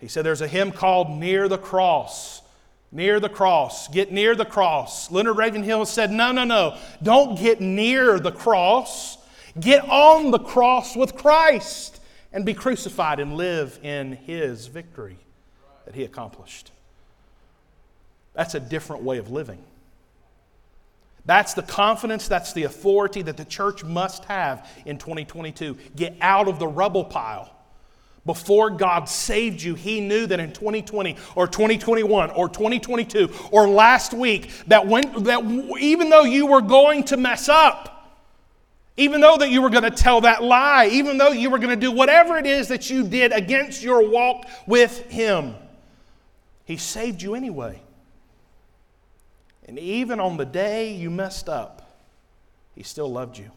[0.00, 2.42] He said, There's a hymn called Near the Cross.
[2.92, 3.88] Near the cross.
[3.88, 5.10] Get near the cross.
[5.10, 6.76] Leonard Ravenhill said, No, no, no.
[7.02, 9.16] Don't get near the cross.
[9.58, 12.00] Get on the cross with Christ
[12.34, 15.16] and be crucified and live in his victory
[15.86, 16.72] that he accomplished.
[18.34, 19.62] That's a different way of living.
[21.24, 25.78] That's the confidence, that's the authority that the church must have in 2022.
[25.96, 27.50] Get out of the rubble pile.
[28.26, 34.12] Before God saved you, He knew that in 2020 or 2021 or 2022 or last
[34.12, 35.44] week, that, when, that
[35.78, 37.93] even though you were going to mess up,
[38.96, 41.70] even though that you were going to tell that lie, even though you were going
[41.70, 45.54] to do whatever it is that you did against your walk with Him,
[46.64, 47.82] He saved you anyway.
[49.66, 51.98] And even on the day you messed up,
[52.74, 53.50] He still loved you.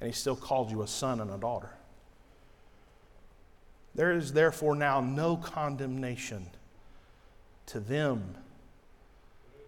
[0.00, 1.70] And He still called you a son and a daughter.
[3.94, 6.46] There is therefore now no condemnation
[7.66, 8.34] to them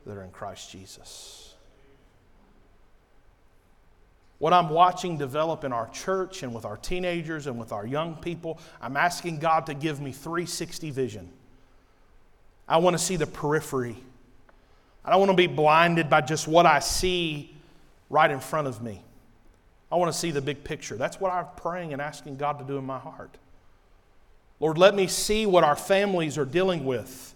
[0.05, 1.50] that are in Christ Jesus
[4.40, 8.16] what I'm watching develop in our church and with our teenagers and with our young
[8.16, 11.31] people, I'm asking God to give me 360 vision.
[12.66, 13.96] I want to see the periphery.
[15.05, 17.55] I don't want to be blinded by just what I see
[18.09, 19.03] right in front of me.
[19.92, 20.96] I want to see the big picture.
[20.96, 23.37] That's what I'm praying and asking God to do in my heart.
[24.59, 27.35] Lord, let me see what our families are dealing with.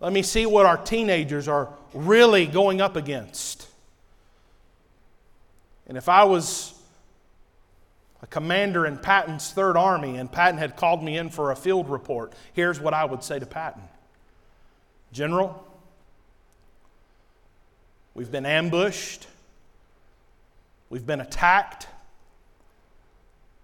[0.00, 3.68] Let me see what our teenagers are really going up against.
[5.92, 6.72] And if I was
[8.22, 11.90] a commander in Patton's Third Army and Patton had called me in for a field
[11.90, 13.82] report, here's what I would say to Patton.
[15.12, 15.62] General,
[18.14, 19.26] we've been ambushed,
[20.88, 21.86] we've been attacked,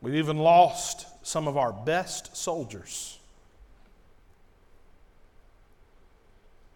[0.03, 3.19] we've even lost some of our best soldiers.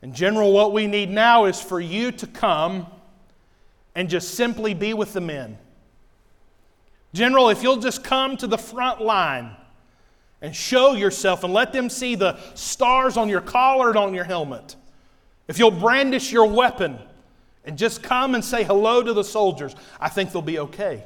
[0.01, 2.87] And, General, what we need now is for you to come
[3.95, 5.59] and just simply be with the men.
[7.13, 9.55] General, if you'll just come to the front line
[10.41, 14.25] and show yourself and let them see the stars on your collar and on your
[14.25, 14.77] helmet,
[15.47, 16.99] if you'll brandish your weapon
[17.65, 21.05] and just come and say hello to the soldiers, I think they'll be okay.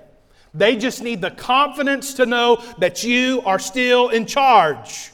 [0.54, 5.12] They just need the confidence to know that you are still in charge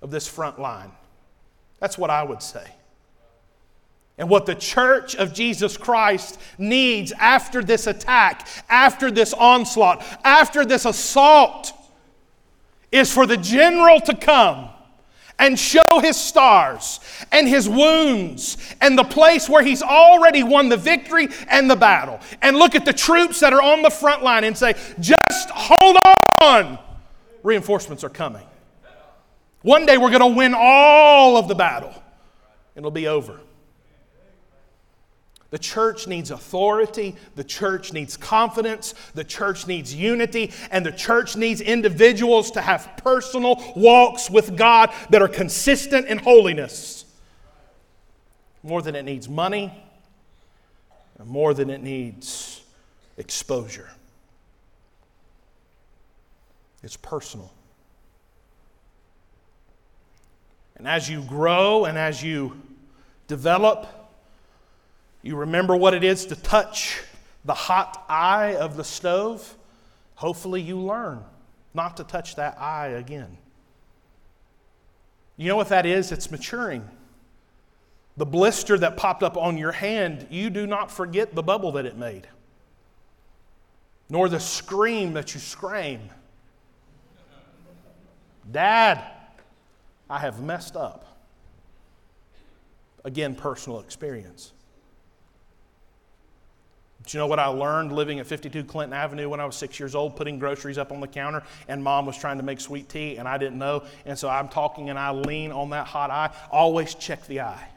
[0.00, 0.92] of this front line.
[1.80, 2.66] That's what I would say.
[4.18, 10.64] And what the church of Jesus Christ needs after this attack, after this onslaught, after
[10.64, 11.72] this assault,
[12.90, 14.70] is for the general to come
[15.38, 16.98] and show his stars
[17.30, 22.18] and his wounds and the place where he's already won the victory and the battle.
[22.40, 25.96] And look at the troops that are on the front line and say, just hold
[26.42, 26.78] on.
[27.42, 28.46] Reinforcements are coming.
[29.60, 31.92] One day we're going to win all of the battle,
[32.74, 33.40] it'll be over.
[35.50, 41.36] The church needs authority, the church needs confidence, the church needs unity, and the church
[41.36, 47.04] needs individuals to have personal walks with God that are consistent in holiness.
[48.62, 49.72] More than it needs money,
[51.24, 52.62] more than it needs
[53.16, 53.88] exposure.
[56.82, 57.52] It's personal.
[60.76, 62.60] And as you grow and as you
[63.28, 64.05] develop,
[65.26, 67.02] you remember what it is to touch
[67.44, 69.56] the hot eye of the stove?
[70.14, 71.22] Hopefully, you learn
[71.74, 73.36] not to touch that eye again.
[75.36, 76.12] You know what that is?
[76.12, 76.88] It's maturing.
[78.16, 81.84] The blister that popped up on your hand, you do not forget the bubble that
[81.84, 82.26] it made,
[84.08, 86.08] nor the scream that you scream.
[88.50, 89.04] Dad,
[90.08, 91.04] I have messed up.
[93.04, 94.52] Again, personal experience.
[97.14, 99.94] You know what I learned living at 52 Clinton Avenue when I was six years
[99.94, 103.16] old, putting groceries up on the counter, and mom was trying to make sweet tea,
[103.16, 103.84] and I didn't know.
[104.04, 106.34] And so I'm talking and I lean on that hot eye.
[106.50, 107.68] Always check the eye.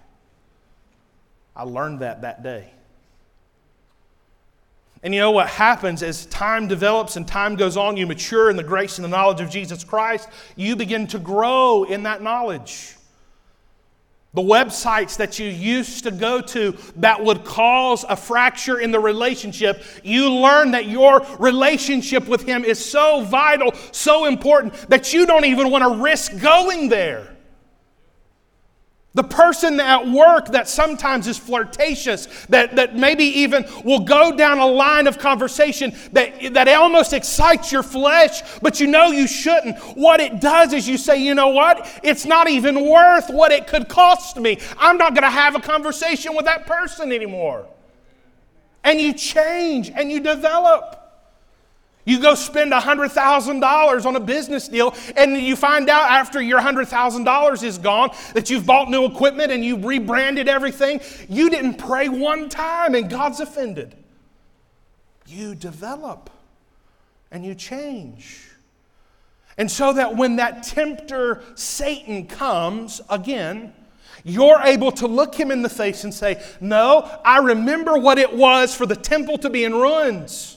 [1.55, 2.71] I learned that that day.
[5.01, 8.57] And you know what happens as time develops and time goes on, you mature in
[8.57, 10.27] the grace and the knowledge of Jesus Christ,
[10.57, 12.95] you begin to grow in that knowledge.
[14.33, 18.99] The websites that you used to go to that would cause a fracture in the
[18.99, 25.25] relationship, you learn that your relationship with Him is so vital, so important, that you
[25.25, 27.35] don't even want to risk going there.
[29.19, 34.59] The person at work that sometimes is flirtatious, that, that maybe even will go down
[34.59, 39.77] a line of conversation that, that almost excites your flesh, but you know you shouldn't.
[39.97, 41.99] What it does is you say, you know what?
[42.01, 44.57] It's not even worth what it could cost me.
[44.77, 47.67] I'm not going to have a conversation with that person anymore.
[48.85, 50.98] And you change and you develop.
[52.09, 57.63] You go spend $100,000 on a business deal, and you find out after your $100,000
[57.63, 61.01] is gone that you've bought new equipment and you've rebranded everything.
[61.29, 63.93] You didn't pray one time, and God's offended.
[65.27, 66.31] You develop
[67.29, 68.47] and you change.
[69.59, 73.71] And so that when that tempter, Satan, comes again,
[74.23, 78.35] you're able to look him in the face and say, No, I remember what it
[78.35, 80.55] was for the temple to be in ruins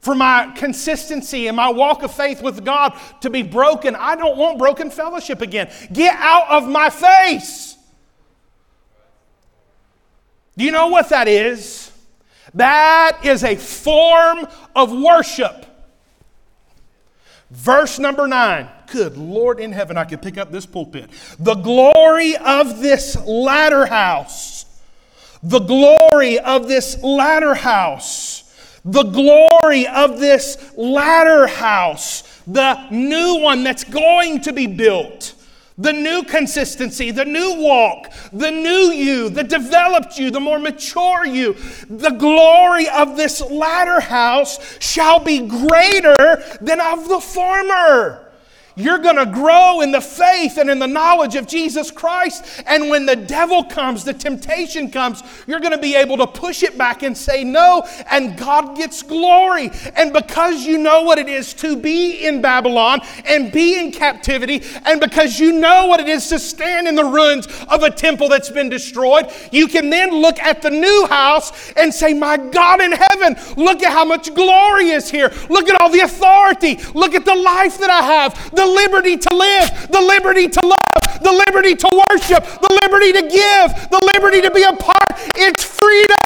[0.00, 3.94] for my consistency and my walk of faith with God to be broken.
[3.94, 5.70] I don't want broken fellowship again.
[5.92, 7.76] Get out of my face.
[10.56, 11.92] Do you know what that is?
[12.54, 15.66] That is a form of worship.
[17.50, 18.68] Verse number nine.
[18.90, 21.10] Good Lord in heaven, I could pick up this pulpit.
[21.38, 24.64] The glory of this latter house.
[25.42, 28.39] The glory of this latter house
[28.84, 35.34] the glory of this latter house, the new one that's going to be built,
[35.76, 41.26] the new consistency, the new walk, the new you, the developed you, the more mature
[41.26, 41.54] you,
[41.88, 48.29] the glory of this latter house shall be greater than of the former.
[48.76, 52.62] You're going to grow in the faith and in the knowledge of Jesus Christ.
[52.66, 56.62] And when the devil comes, the temptation comes, you're going to be able to push
[56.62, 59.70] it back and say no, and God gets glory.
[59.96, 64.62] And because you know what it is to be in Babylon and be in captivity,
[64.84, 68.28] and because you know what it is to stand in the ruins of a temple
[68.28, 72.80] that's been destroyed, you can then look at the new house and say, My God
[72.80, 75.32] in heaven, look at how much glory is here.
[75.48, 76.76] Look at all the authority.
[76.94, 78.54] Look at the life that I have.
[78.60, 83.22] The liberty to live, the liberty to love, the liberty to worship, the liberty to
[83.22, 85.12] give, the liberty to be a part.
[85.34, 86.18] It's freedom.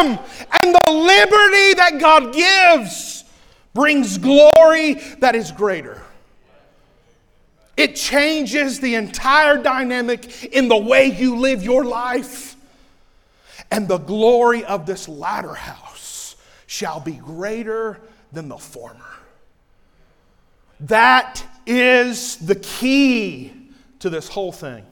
[0.00, 3.24] And the liberty that God gives
[3.74, 6.00] brings glory that is greater.
[7.76, 12.56] It changes the entire dynamic in the way you live your life.
[13.70, 18.00] And the glory of this latter house shall be greater
[18.32, 19.04] than the former.
[20.80, 23.52] That is the key
[23.98, 24.84] to this whole thing.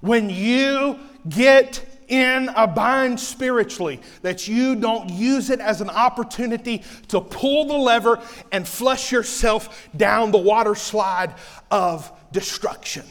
[0.00, 6.82] When you get in a bind spiritually, that you don't use it as an opportunity
[7.08, 8.20] to pull the lever
[8.50, 11.34] and flush yourself down the water slide
[11.70, 13.04] of destruction.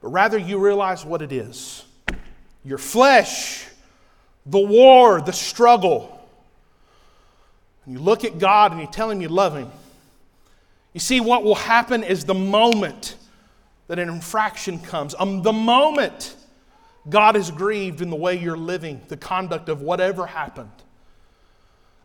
[0.00, 1.84] But rather, you realize what it is
[2.64, 3.66] your flesh,
[4.46, 6.16] the war, the struggle.
[7.84, 9.70] And you look at God and you tell Him you love Him.
[10.92, 13.16] You see, what will happen is the moment
[13.86, 16.36] that an infraction comes, um, the moment
[17.08, 20.70] God is grieved in the way you're living, the conduct of whatever happened.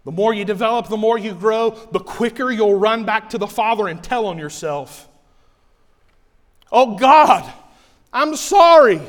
[0.06, 3.48] The more you develop, the more you grow, the quicker you'll run back to the
[3.48, 5.08] Father and tell on yourself.
[6.72, 7.52] Oh God,
[8.14, 9.02] I'm sorry.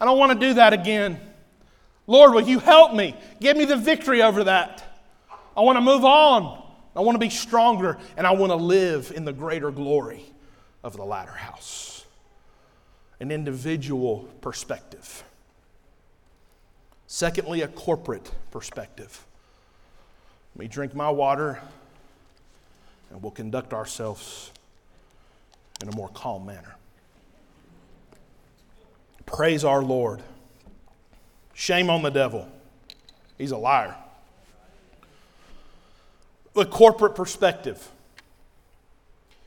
[0.00, 1.20] I don't want to do that again.
[2.06, 3.14] Lord, will you help me?
[3.40, 4.84] Give me the victory over that.
[5.56, 6.60] I want to move on.
[7.00, 10.22] I want to be stronger, and I want to live in the greater glory
[10.84, 12.04] of the latter house.
[13.20, 15.24] An individual perspective.
[17.06, 19.24] Secondly, a corporate perspective.
[20.54, 21.58] Let me drink my water,
[23.08, 24.52] and we'll conduct ourselves
[25.80, 26.76] in a more calm manner.
[29.24, 30.22] Praise our Lord.
[31.54, 32.46] Shame on the devil.
[33.38, 33.96] He's a liar.
[36.60, 37.90] The corporate perspective.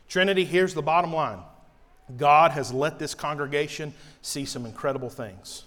[0.09, 1.43] Trinity, here's the bottom line
[2.17, 3.93] God has let this congregation
[4.23, 5.63] see some incredible things.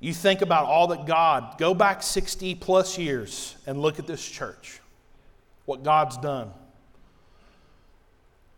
[0.00, 4.28] You think about all that God, go back 60 plus years and look at this
[4.28, 4.80] church,
[5.64, 6.50] what God's done.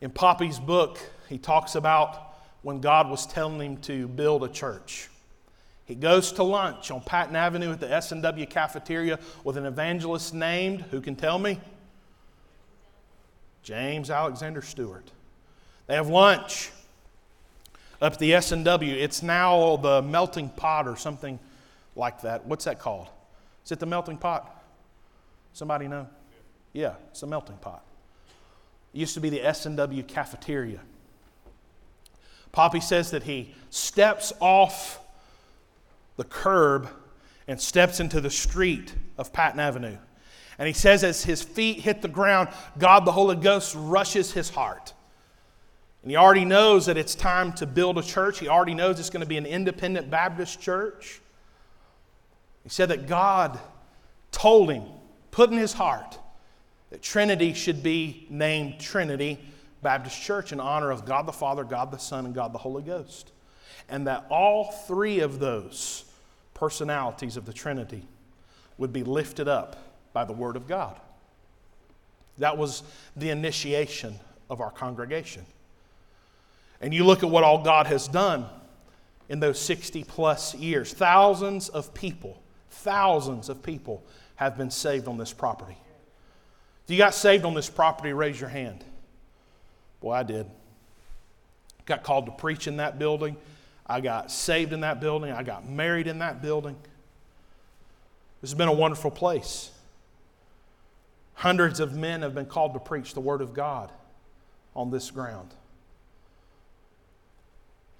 [0.00, 0.98] In Poppy's book,
[1.28, 5.10] he talks about when God was telling him to build a church.
[5.90, 10.82] He goes to lunch on Patton Avenue at the S&W cafeteria with an evangelist named,
[10.82, 11.58] who can tell me?
[13.64, 15.10] James Alexander Stewart.
[15.88, 16.70] They have lunch
[18.00, 18.94] up the S&W.
[18.94, 21.40] It's now the melting pot or something
[21.96, 22.46] like that.
[22.46, 23.08] What's that called?
[23.64, 24.62] Is it the melting pot?
[25.54, 26.06] Somebody know?
[26.72, 27.82] Yeah, it's a melting pot.
[28.94, 30.82] It used to be the S&W cafeteria.
[32.52, 35.00] Poppy says that he steps off
[36.20, 36.86] the curb
[37.48, 39.96] and steps into the street of Patton Avenue.
[40.58, 44.50] And he says, as his feet hit the ground, God the Holy Ghost rushes his
[44.50, 44.92] heart.
[46.02, 48.38] And he already knows that it's time to build a church.
[48.38, 51.22] He already knows it's going to be an independent Baptist church.
[52.64, 53.58] He said that God
[54.30, 54.82] told him,
[55.30, 56.18] put in his heart,
[56.90, 59.40] that Trinity should be named Trinity
[59.80, 62.82] Baptist Church in honor of God the Father, God the Son, and God the Holy
[62.82, 63.32] Ghost.
[63.88, 66.04] And that all three of those
[66.60, 68.02] personalities of the Trinity
[68.76, 69.76] would be lifted up
[70.12, 70.94] by the Word of God.
[72.36, 72.82] That was
[73.16, 75.46] the initiation of our congregation.
[76.82, 78.44] And you look at what all God has done
[79.30, 80.92] in those 60 plus years.
[80.92, 84.04] Thousands of people, thousands of people
[84.36, 85.78] have been saved on this property.
[86.84, 88.84] If you got saved on this property, raise your hand.
[90.00, 90.46] Boy, I did.
[91.86, 93.38] Got called to preach in that building.
[93.90, 95.32] I got saved in that building.
[95.32, 96.76] I got married in that building.
[98.40, 99.72] This has been a wonderful place.
[101.34, 103.90] Hundreds of men have been called to preach the Word of God
[104.76, 105.50] on this ground.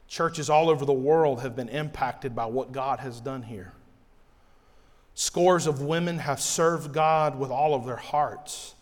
[0.06, 3.72] Churches all over the world have been impacted by what God has done here.
[5.14, 8.74] Scores of women have served God with all of their hearts.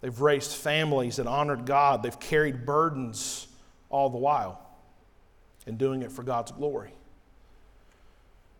[0.00, 2.02] They've raised families that honored God.
[2.02, 3.46] They've carried burdens
[3.90, 4.67] all the while
[5.68, 6.92] and doing it for God's glory.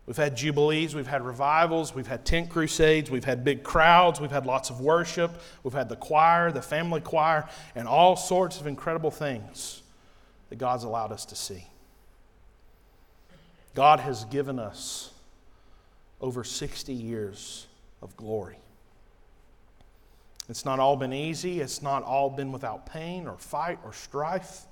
[0.05, 4.31] We've had jubilees, we've had revivals, we've had tent crusades, we've had big crowds, we've
[4.31, 8.65] had lots of worship, we've had the choir, the family choir, and all sorts of
[8.65, 9.83] incredible things
[10.49, 11.63] that God's allowed us to see.
[13.75, 15.11] God has given us
[16.21, 17.67] over 60 years
[18.01, 18.57] of glory.
[20.49, 21.61] It's not all been easy.
[21.61, 24.65] It's not all been without pain or fight or strife.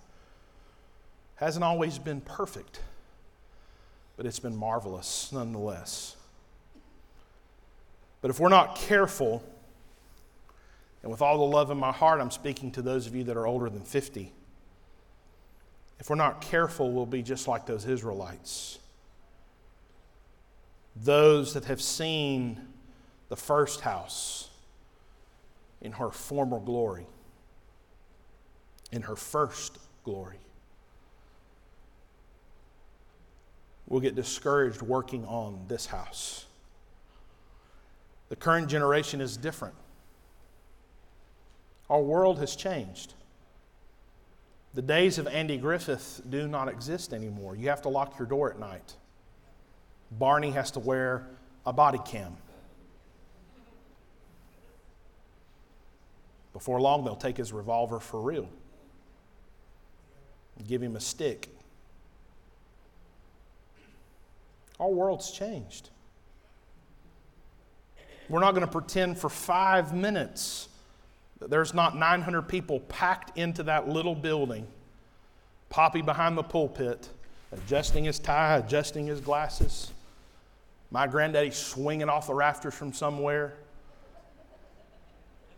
[1.38, 2.80] Hasn't always been perfect,
[4.16, 6.16] but it's been marvelous nonetheless.
[8.22, 9.44] But if we're not careful,
[11.04, 13.38] and with all the love in my heart, I'm speaking to those of you that
[13.38, 14.32] are older than 50.
[16.00, 18.80] If we're not careful, we'll be just like those Israelites.
[20.96, 22.60] Those that have seen
[23.30, 24.50] the first house
[25.82, 27.06] in her former glory,
[28.92, 30.38] in her first glory.
[33.88, 36.46] We'll get discouraged working on this house.
[38.30, 39.76] The current generation is different.
[41.90, 43.14] Our world has changed.
[44.74, 47.56] The days of Andy Griffith do not exist anymore.
[47.56, 48.96] You have to lock your door at night.
[50.12, 51.28] Barney has to wear
[51.66, 52.36] a body cam.
[56.54, 58.50] Before long, they'll take his revolver for real,
[60.68, 61.50] give him a stick.
[64.80, 65.90] Our world's changed.
[68.30, 70.68] We're not going to pretend for five minutes
[71.40, 74.68] that there's not 900 people packed into that little building.
[75.70, 77.10] Poppy behind the pulpit,
[77.52, 79.92] adjusting his tie, adjusting his glasses.
[80.92, 83.56] My granddaddy swinging off the rafters from somewhere.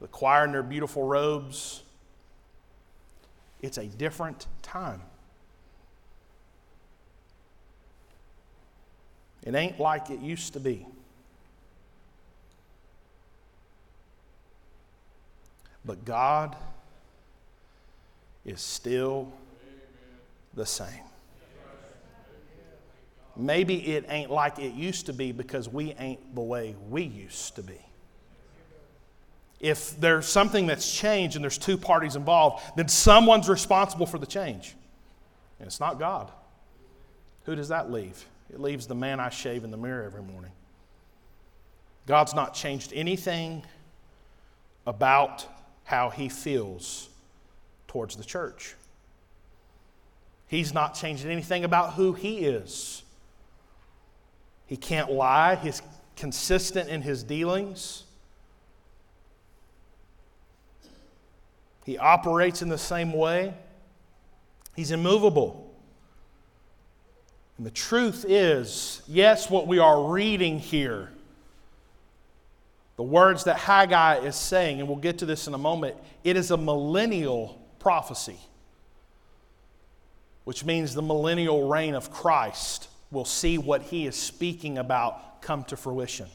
[0.01, 1.83] The choir in their beautiful robes.
[3.61, 5.01] It's a different time.
[9.43, 10.85] It ain't like it used to be.
[15.85, 16.55] But God
[18.45, 19.31] is still
[20.53, 20.87] the same.
[23.35, 27.55] Maybe it ain't like it used to be because we ain't the way we used
[27.55, 27.79] to be.
[29.61, 34.25] If there's something that's changed and there's two parties involved, then someone's responsible for the
[34.25, 34.75] change.
[35.59, 36.31] And it's not God.
[37.45, 38.25] Who does that leave?
[38.51, 40.51] It leaves the man I shave in the mirror every morning.
[42.07, 43.63] God's not changed anything
[44.87, 45.45] about
[45.83, 47.09] how he feels
[47.87, 48.75] towards the church.
[50.47, 53.03] He's not changed anything about who he is.
[54.65, 55.81] He can't lie, he's
[56.15, 58.03] consistent in his dealings.
[61.85, 63.53] He operates in the same way.
[64.75, 65.68] He's immovable.
[67.59, 71.09] And the truth is, yes, what we are reading here
[72.99, 75.95] the words that Haggai is saying, and we'll get to this in a moment,
[76.25, 78.35] it is a millennial prophecy,
[80.43, 85.63] which means the millennial reign of Christ will see what he is speaking about come
[85.63, 86.27] to fruition.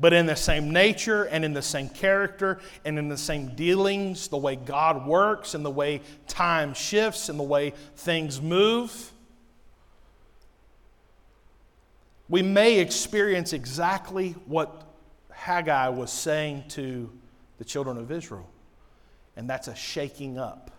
[0.00, 4.28] But in the same nature and in the same character and in the same dealings,
[4.28, 9.12] the way God works and the way time shifts and the way things move,
[12.28, 14.84] we may experience exactly what
[15.30, 17.10] Haggai was saying to
[17.58, 18.48] the children of Israel,
[19.36, 20.70] and that's a shaking up.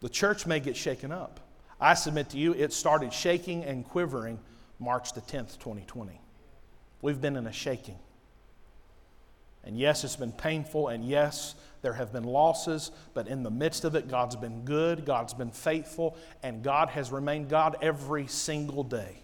[0.00, 1.40] The church may get shaken up.
[1.80, 4.38] I submit to you, it started shaking and quivering
[4.78, 6.20] March the 10th, 2020.
[7.02, 7.98] We've been in a shaking.
[9.62, 13.84] And yes, it's been painful, and yes, there have been losses, but in the midst
[13.84, 18.82] of it, God's been good, God's been faithful, and God has remained God every single
[18.82, 19.22] day.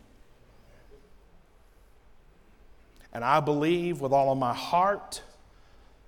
[3.17, 5.23] And I believe with all of my heart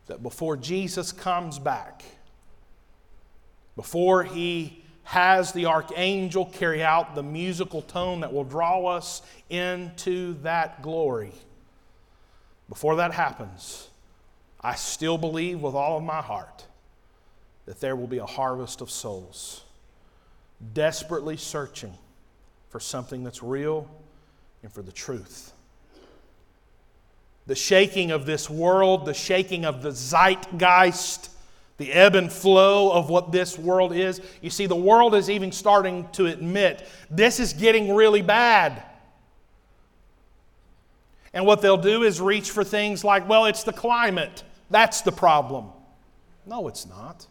[0.09, 2.05] that before Jesus comes back,
[3.77, 10.35] before he has the archangel carry out the musical tone that will draw us into
[10.43, 11.33] that glory,
[12.69, 13.89] before that happens,
[14.61, 16.67] I still believe with all of my heart
[17.65, 19.65] that there will be a harvest of souls
[20.75, 21.95] desperately searching
[22.69, 23.89] for something that's real
[24.63, 25.55] and for the truth
[27.49, 31.31] the shaking of this world, the shaking of the zeitgeist,
[31.79, 34.21] the ebb and flow of what this world is.
[34.43, 38.83] You see, the world is even starting to admit this is getting really bad.
[41.33, 44.43] And what they'll do is reach for things like, well, it's the climate.
[44.69, 45.71] That's the problem.
[46.45, 47.27] No, it's not.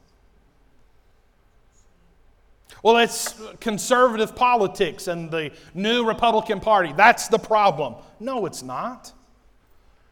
[2.81, 6.91] Well, it's conservative politics and the new Republican Party.
[6.97, 7.95] That's the problem.
[8.19, 9.13] No, it's not.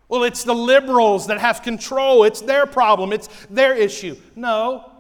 [0.07, 2.23] Well, it's the liberals that have control.
[2.23, 3.11] It's their problem.
[3.11, 4.15] It's their issue.
[4.35, 4.91] No,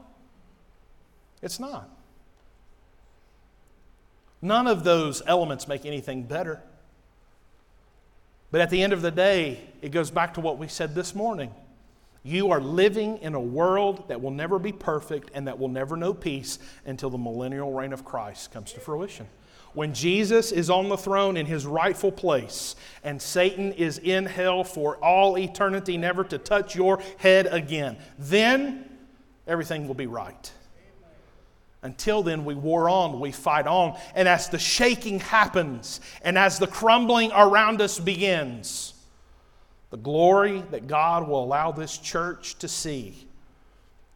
[1.41, 1.89] it's not.
[4.41, 6.61] None of those elements make anything better.
[8.51, 11.13] But at the end of the day, it goes back to what we said this
[11.13, 11.53] morning.
[12.23, 15.95] You are living in a world that will never be perfect and that will never
[15.95, 19.27] know peace until the millennial reign of Christ comes to fruition
[19.75, 24.63] when Jesus is on the throne in his rightful place and Satan is in hell
[24.63, 28.89] for all eternity, never to touch your head again, then
[29.45, 30.51] everything will be right.
[31.83, 33.99] Until then, we war on, we fight on.
[34.15, 38.93] And as the shaking happens and as the crumbling around us begins,
[39.91, 43.27] the glory that God will allow this church to see,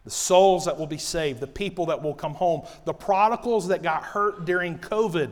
[0.04, 3.84] the souls that will be saved, the people that will come home, the prodigals that
[3.84, 5.32] got hurt during COVID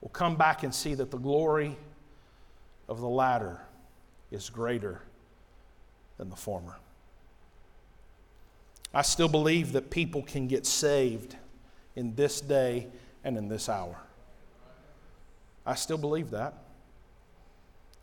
[0.00, 1.76] will come back and see that the glory
[2.88, 3.60] of the latter
[4.30, 5.02] is greater
[6.16, 6.76] than the former.
[8.92, 11.36] I still believe that people can get saved
[11.94, 12.88] in this day
[13.22, 13.96] and in this hour.
[15.64, 16.54] I still believe that.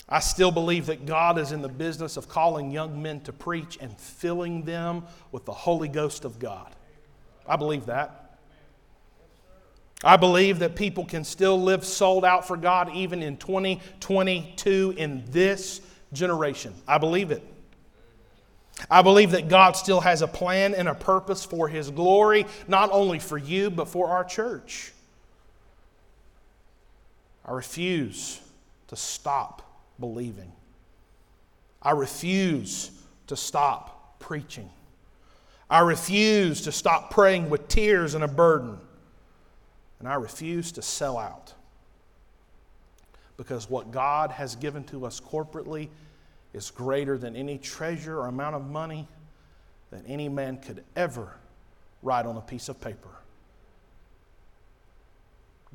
[0.10, 3.78] I still believe that God is in the business of calling young men to preach
[3.82, 6.74] and filling them with the Holy Ghost of God.
[7.46, 8.27] I believe that.
[10.04, 15.24] I believe that people can still live sold out for God even in 2022 in
[15.32, 15.82] this
[16.14, 16.74] generation.
[16.88, 17.44] I believe it.
[18.92, 22.92] I believe that God still has a plan and a purpose for His glory, not
[22.92, 24.92] only for you, but for our church.
[27.44, 28.40] I refuse
[28.90, 29.64] to stop
[30.00, 30.52] believing.
[31.82, 32.92] I refuse
[33.28, 34.70] to stop preaching.
[35.70, 38.78] I refuse to stop praying with tears and a burden.
[40.00, 41.54] And I refuse to sell out.
[43.36, 45.90] Because what God has given to us corporately
[46.54, 49.08] is greater than any treasure or amount of money
[49.92, 51.34] that any man could ever
[52.02, 53.10] write on a piece of paper.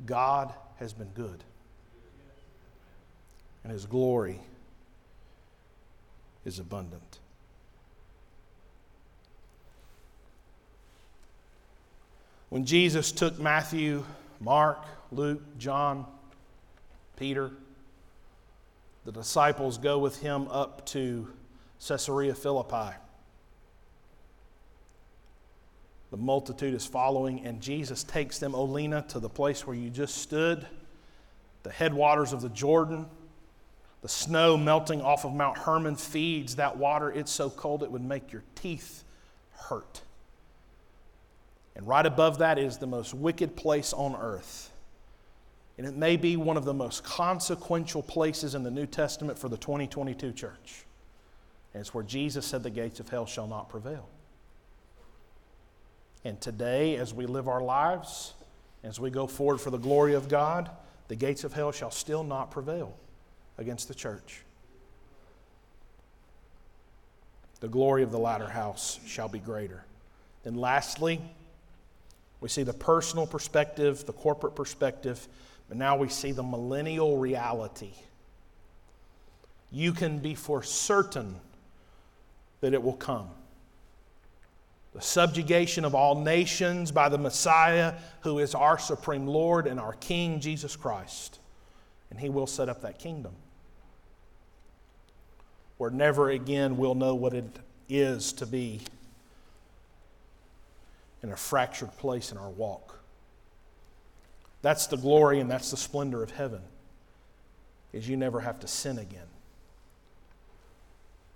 [0.05, 1.43] God has been good
[3.63, 4.39] and his glory
[6.45, 7.19] is abundant.
[12.53, 14.03] When Jesus took Matthew,
[14.39, 16.05] Mark, Luke, John,
[17.17, 17.49] Peter,
[19.05, 21.29] the disciples go with him up to
[21.87, 22.95] Caesarea Philippi.
[26.11, 30.19] The multitude is following, and Jesus takes them, Olina, to the place where you just
[30.19, 30.67] stood,
[31.63, 33.07] the headwaters of the Jordan.
[34.03, 37.09] The snow melting off of Mount Hermon feeds that water.
[37.09, 39.03] It's so cold it would make your teeth
[39.53, 40.03] hurt.
[41.75, 44.71] And right above that is the most wicked place on earth.
[45.77, 49.49] And it may be one of the most consequential places in the New Testament for
[49.49, 50.85] the 2022 church.
[51.73, 54.07] And it's where Jesus said, The gates of hell shall not prevail.
[56.23, 58.33] And today, as we live our lives,
[58.83, 60.69] as we go forward for the glory of God,
[61.07, 62.95] the gates of hell shall still not prevail
[63.57, 64.41] against the church.
[67.59, 69.85] The glory of the latter house shall be greater.
[70.45, 71.21] And lastly,
[72.43, 75.29] we see the personal perspective, the corporate perspective,
[75.69, 77.93] but now we see the millennial reality.
[79.71, 81.37] You can be for certain
[82.59, 83.29] that it will come.
[84.93, 89.93] The subjugation of all nations by the Messiah, who is our supreme Lord and our
[89.93, 91.39] King, Jesus Christ.
[92.11, 93.31] And he will set up that kingdom
[95.77, 97.45] where never again we'll know what it
[97.87, 98.81] is to be
[101.23, 102.99] in a fractured place in our walk.
[104.61, 106.61] That's the glory and that's the splendor of heaven.
[107.93, 109.27] Is you never have to sin again.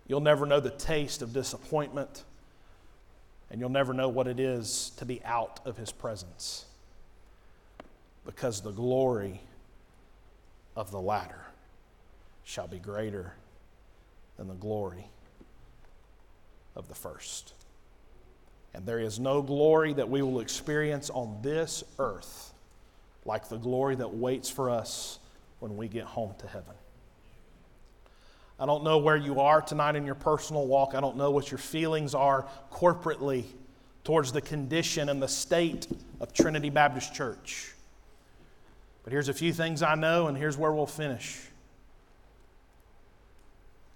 [0.08, 2.24] You'll never know the taste of disappointment,
[3.52, 6.66] and you'll never know what it is to be out of his presence.
[8.26, 9.42] Because the glory
[10.76, 11.46] of the latter
[12.44, 13.34] shall be greater
[14.38, 15.10] than the glory
[16.76, 17.54] of the first.
[18.78, 22.54] And there is no glory that we will experience on this earth
[23.26, 25.18] like the glory that waits for us
[25.60, 26.76] when we get home to heaven.
[28.60, 30.94] I don't know where you are tonight in your personal walk.
[30.94, 33.46] I don't know what your feelings are corporately
[34.04, 35.88] towards the condition and the state
[36.20, 37.74] of Trinity Baptist Church.
[39.04, 41.42] But here's a few things I know, and here's where we'll finish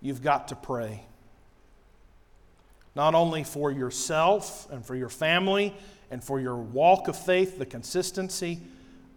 [0.01, 1.03] you've got to pray.
[2.95, 5.73] Not only for yourself and for your family
[6.09, 8.59] and for your walk of faith, the consistency,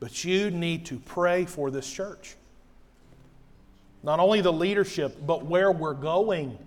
[0.01, 2.37] but you need to pray for this church.
[4.03, 6.59] Not only the leadership, but where we're going,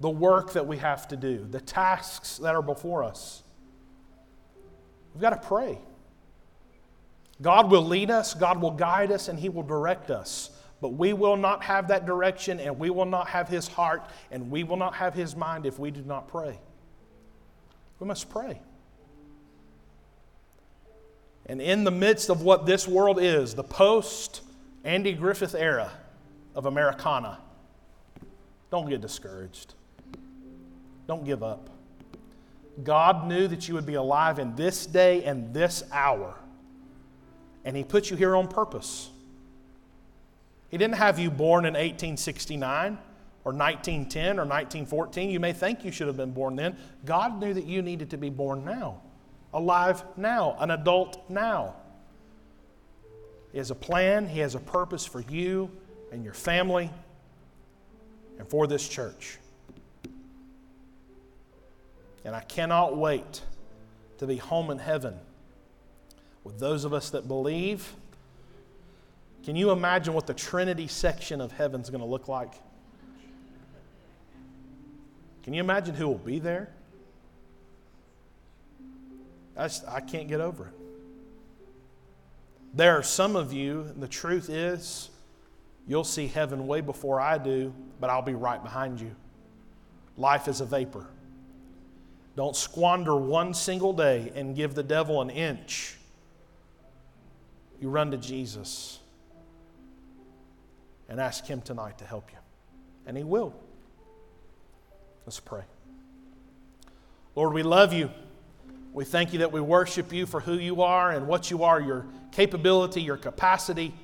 [0.00, 3.42] the work that we have to do, the tasks that are before us.
[5.14, 5.78] We've got to pray.
[7.40, 10.50] God will lead us, God will guide us, and He will direct us.
[10.80, 14.50] But we will not have that direction, and we will not have His heart, and
[14.50, 16.58] we will not have His mind if we do not pray.
[17.98, 18.60] We must pray.
[21.46, 24.42] And in the midst of what this world is, the post
[24.84, 25.90] Andy Griffith era
[26.54, 27.38] of Americana,
[28.70, 29.74] don't get discouraged.
[31.06, 31.70] Don't give up.
[32.84, 36.36] God knew that you would be alive in this day and this hour,
[37.64, 39.10] and He put you here on purpose.
[40.68, 42.98] He didn't have you born in 1869
[43.44, 45.30] or 1910 or 1914.
[45.30, 46.76] You may think you should have been born then.
[47.04, 49.00] God knew that you needed to be born now,
[49.54, 51.76] alive now, an adult now.
[53.52, 55.70] He has a plan, He has a purpose for you
[56.12, 56.90] and your family
[58.38, 59.38] and for this church.
[62.24, 63.42] And I cannot wait
[64.18, 65.18] to be home in heaven
[66.44, 67.94] with those of us that believe.
[69.48, 72.52] Can you imagine what the Trinity section of heaven is going to look like?
[75.42, 76.68] Can you imagine who will be there?
[79.56, 80.74] I, just, I can't get over it.
[82.74, 85.08] There are some of you, and the truth is,
[85.86, 89.16] you'll see heaven way before I do, but I'll be right behind you.
[90.18, 91.06] Life is a vapor.
[92.36, 95.96] Don't squander one single day and give the devil an inch.
[97.80, 98.98] You run to Jesus
[101.08, 102.38] and ask Him tonight to help you.
[103.06, 103.54] And He will.
[105.26, 105.62] Let's pray.
[107.34, 108.10] Lord, we love you.
[108.92, 111.80] We thank you that we worship you for who you are and what you are
[111.80, 113.94] your capability, your capacity,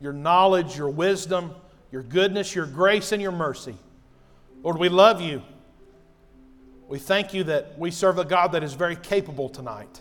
[0.00, 1.54] your knowledge, your wisdom,
[1.92, 3.76] your goodness, your grace, and your mercy.
[4.62, 5.42] Lord, we love you.
[6.88, 10.00] We thank you that we serve a God that is very capable tonight.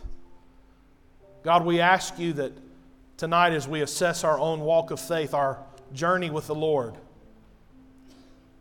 [1.44, 2.54] God, we ask you that
[3.18, 5.60] tonight, as we assess our own walk of faith, our
[5.94, 6.96] journey with the Lord,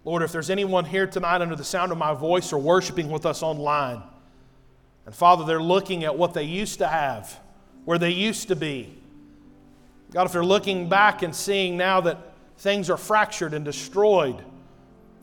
[0.04, 3.26] Lord, if there's anyone here tonight under the sound of my voice or worshiping with
[3.26, 4.02] us online,
[5.04, 7.38] and Father, they're looking at what they used to have,
[7.84, 8.96] where they used to be.
[10.12, 12.18] God, if they're looking back and seeing now that
[12.58, 14.42] things are fractured and destroyed,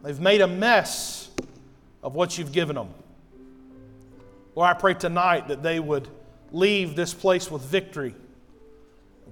[0.04, 1.30] they've made a mess
[2.04, 2.90] of what you've given them.
[4.54, 6.08] Lord, I pray tonight that they would
[6.52, 8.14] leave this place with victory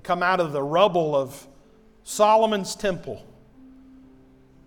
[0.03, 1.47] come out of the rubble of
[2.03, 3.25] Solomon's temple.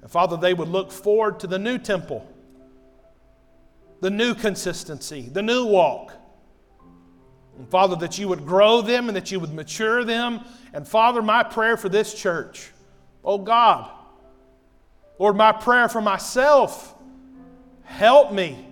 [0.03, 2.27] And Father, they would look forward to the new temple
[4.01, 6.13] the new consistency, the new walk.
[7.59, 10.45] And Father, that you would grow them and that you would mature them.
[10.75, 12.71] And Father, my prayer for this church,
[13.25, 13.91] oh God,
[15.19, 16.95] Lord, my prayer for myself,
[17.85, 18.67] help me,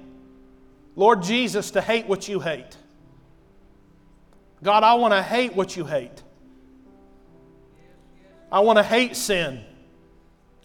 [0.94, 2.76] Lord Jesus, to hate what you hate.
[4.62, 6.22] God, I want to hate what you hate.
[8.54, 9.64] I want to hate sin.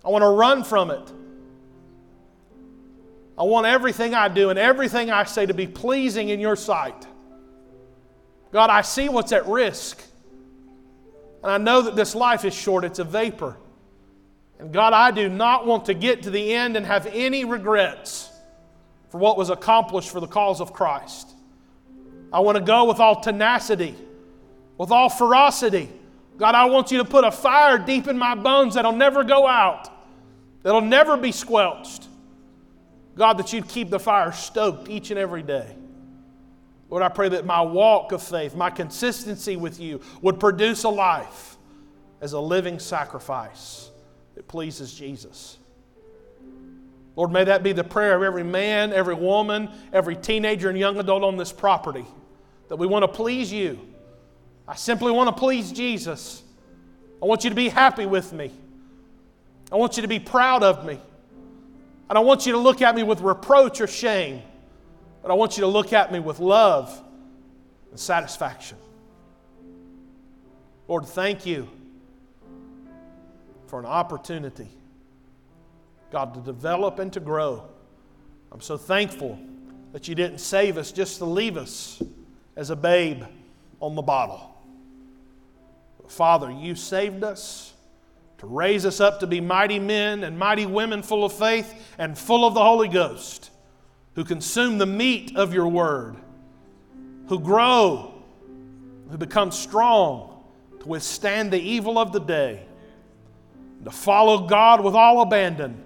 [0.05, 1.11] I want to run from it.
[3.35, 7.07] I want everything I do and everything I say to be pleasing in your sight.
[8.51, 10.03] God, I see what's at risk.
[11.41, 13.57] And I know that this life is short, it's a vapor.
[14.59, 18.29] And God, I do not want to get to the end and have any regrets
[19.09, 21.31] for what was accomplished for the cause of Christ.
[22.31, 23.95] I want to go with all tenacity,
[24.77, 25.89] with all ferocity.
[26.39, 29.45] God, I want you to put a fire deep in my bones that'll never go
[29.45, 29.89] out,
[30.63, 32.07] that'll never be squelched.
[33.15, 35.75] God, that you'd keep the fire stoked each and every day.
[36.89, 40.89] Lord, I pray that my walk of faith, my consistency with you, would produce a
[40.89, 41.57] life
[42.21, 43.91] as a living sacrifice
[44.35, 45.57] that pleases Jesus.
[47.17, 50.97] Lord, may that be the prayer of every man, every woman, every teenager and young
[50.97, 52.05] adult on this property
[52.69, 53.77] that we want to please you.
[54.69, 56.43] I simply want to please Jesus.
[57.23, 58.51] I want you to be happy with me.
[59.71, 60.99] I want you to be proud of me.
[62.07, 64.43] I don't want you to look at me with reproach or shame,
[65.23, 67.01] but I want you to look at me with love
[67.89, 68.77] and satisfaction.
[70.87, 71.67] Lord, thank you
[73.65, 74.67] for an opportunity,
[76.11, 77.63] God, to develop and to grow.
[78.51, 79.39] I'm so thankful
[79.93, 82.03] that you didn't save us just to leave us
[82.55, 83.23] as a babe
[83.79, 84.57] on the bottle.
[86.09, 87.73] Father, you saved us
[88.39, 92.17] to raise us up to be mighty men and mighty women full of faith and
[92.17, 93.51] full of the Holy Ghost,
[94.15, 96.15] who consume the meat of your word,
[97.27, 98.23] who grow,
[99.11, 100.43] who become strong
[100.79, 102.65] to withstand the evil of the day,
[103.83, 105.83] to follow God with all abandon.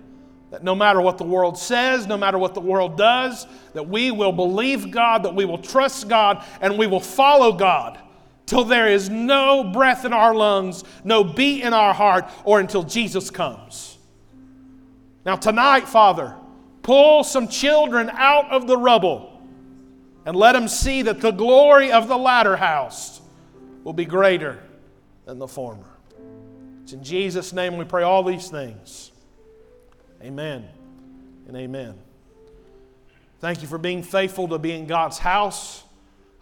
[0.52, 4.12] That no matter what the world says, no matter what the world does, that we
[4.12, 8.00] will believe God, that we will trust God, and we will follow God
[8.46, 12.84] till there is no breath in our lungs, no beat in our heart, or until
[12.84, 13.98] Jesus comes.
[15.26, 16.36] Now, tonight, Father,
[16.82, 19.42] pull some children out of the rubble
[20.26, 23.22] and let them see that the glory of the latter house
[23.84, 24.62] will be greater
[25.26, 25.88] than the former.
[26.84, 29.12] It's in Jesus' name we pray all these things.
[30.22, 30.68] Amen
[31.48, 31.96] and amen.
[33.40, 35.84] Thank you for being faithful to be in God's house.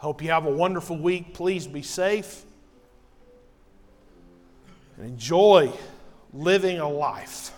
[0.01, 1.35] Hope you have a wonderful week.
[1.35, 2.41] Please be safe
[4.97, 5.71] and enjoy
[6.33, 7.51] living a life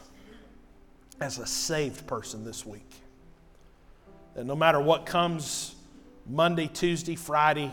[1.21, 2.89] as a saved person this week.
[4.35, 5.75] That no matter what comes
[6.27, 7.71] Monday, Tuesday, Friday,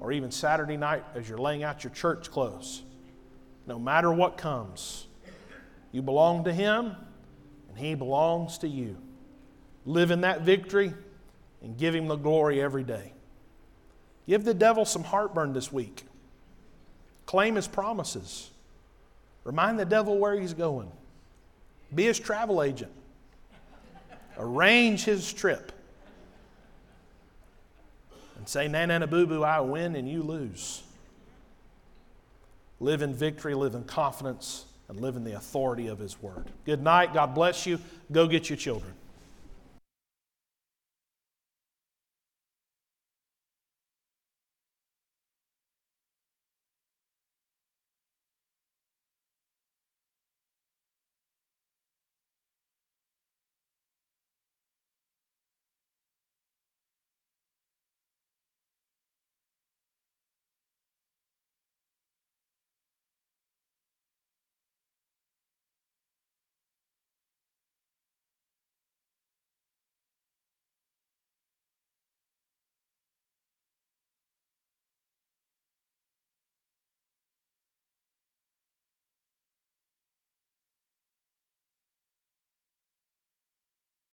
[0.00, 2.82] or even Saturday night as you're laying out your church clothes,
[3.66, 5.06] no matter what comes,
[5.92, 6.94] you belong to Him
[7.70, 8.98] and He belongs to you.
[9.86, 10.92] Live in that victory
[11.62, 13.14] and give him the glory every day.
[14.30, 16.04] Give the devil some heartburn this week.
[17.26, 18.48] Claim his promises.
[19.42, 20.88] Remind the devil where he's going.
[21.92, 22.92] Be his travel agent.
[24.38, 25.72] Arrange his trip.
[28.36, 30.84] And say, Nana boo boo, I win and you lose.
[32.78, 36.46] Live in victory, live in confidence, and live in the authority of his word.
[36.64, 37.12] Good night.
[37.14, 37.80] God bless you.
[38.12, 38.92] Go get your children.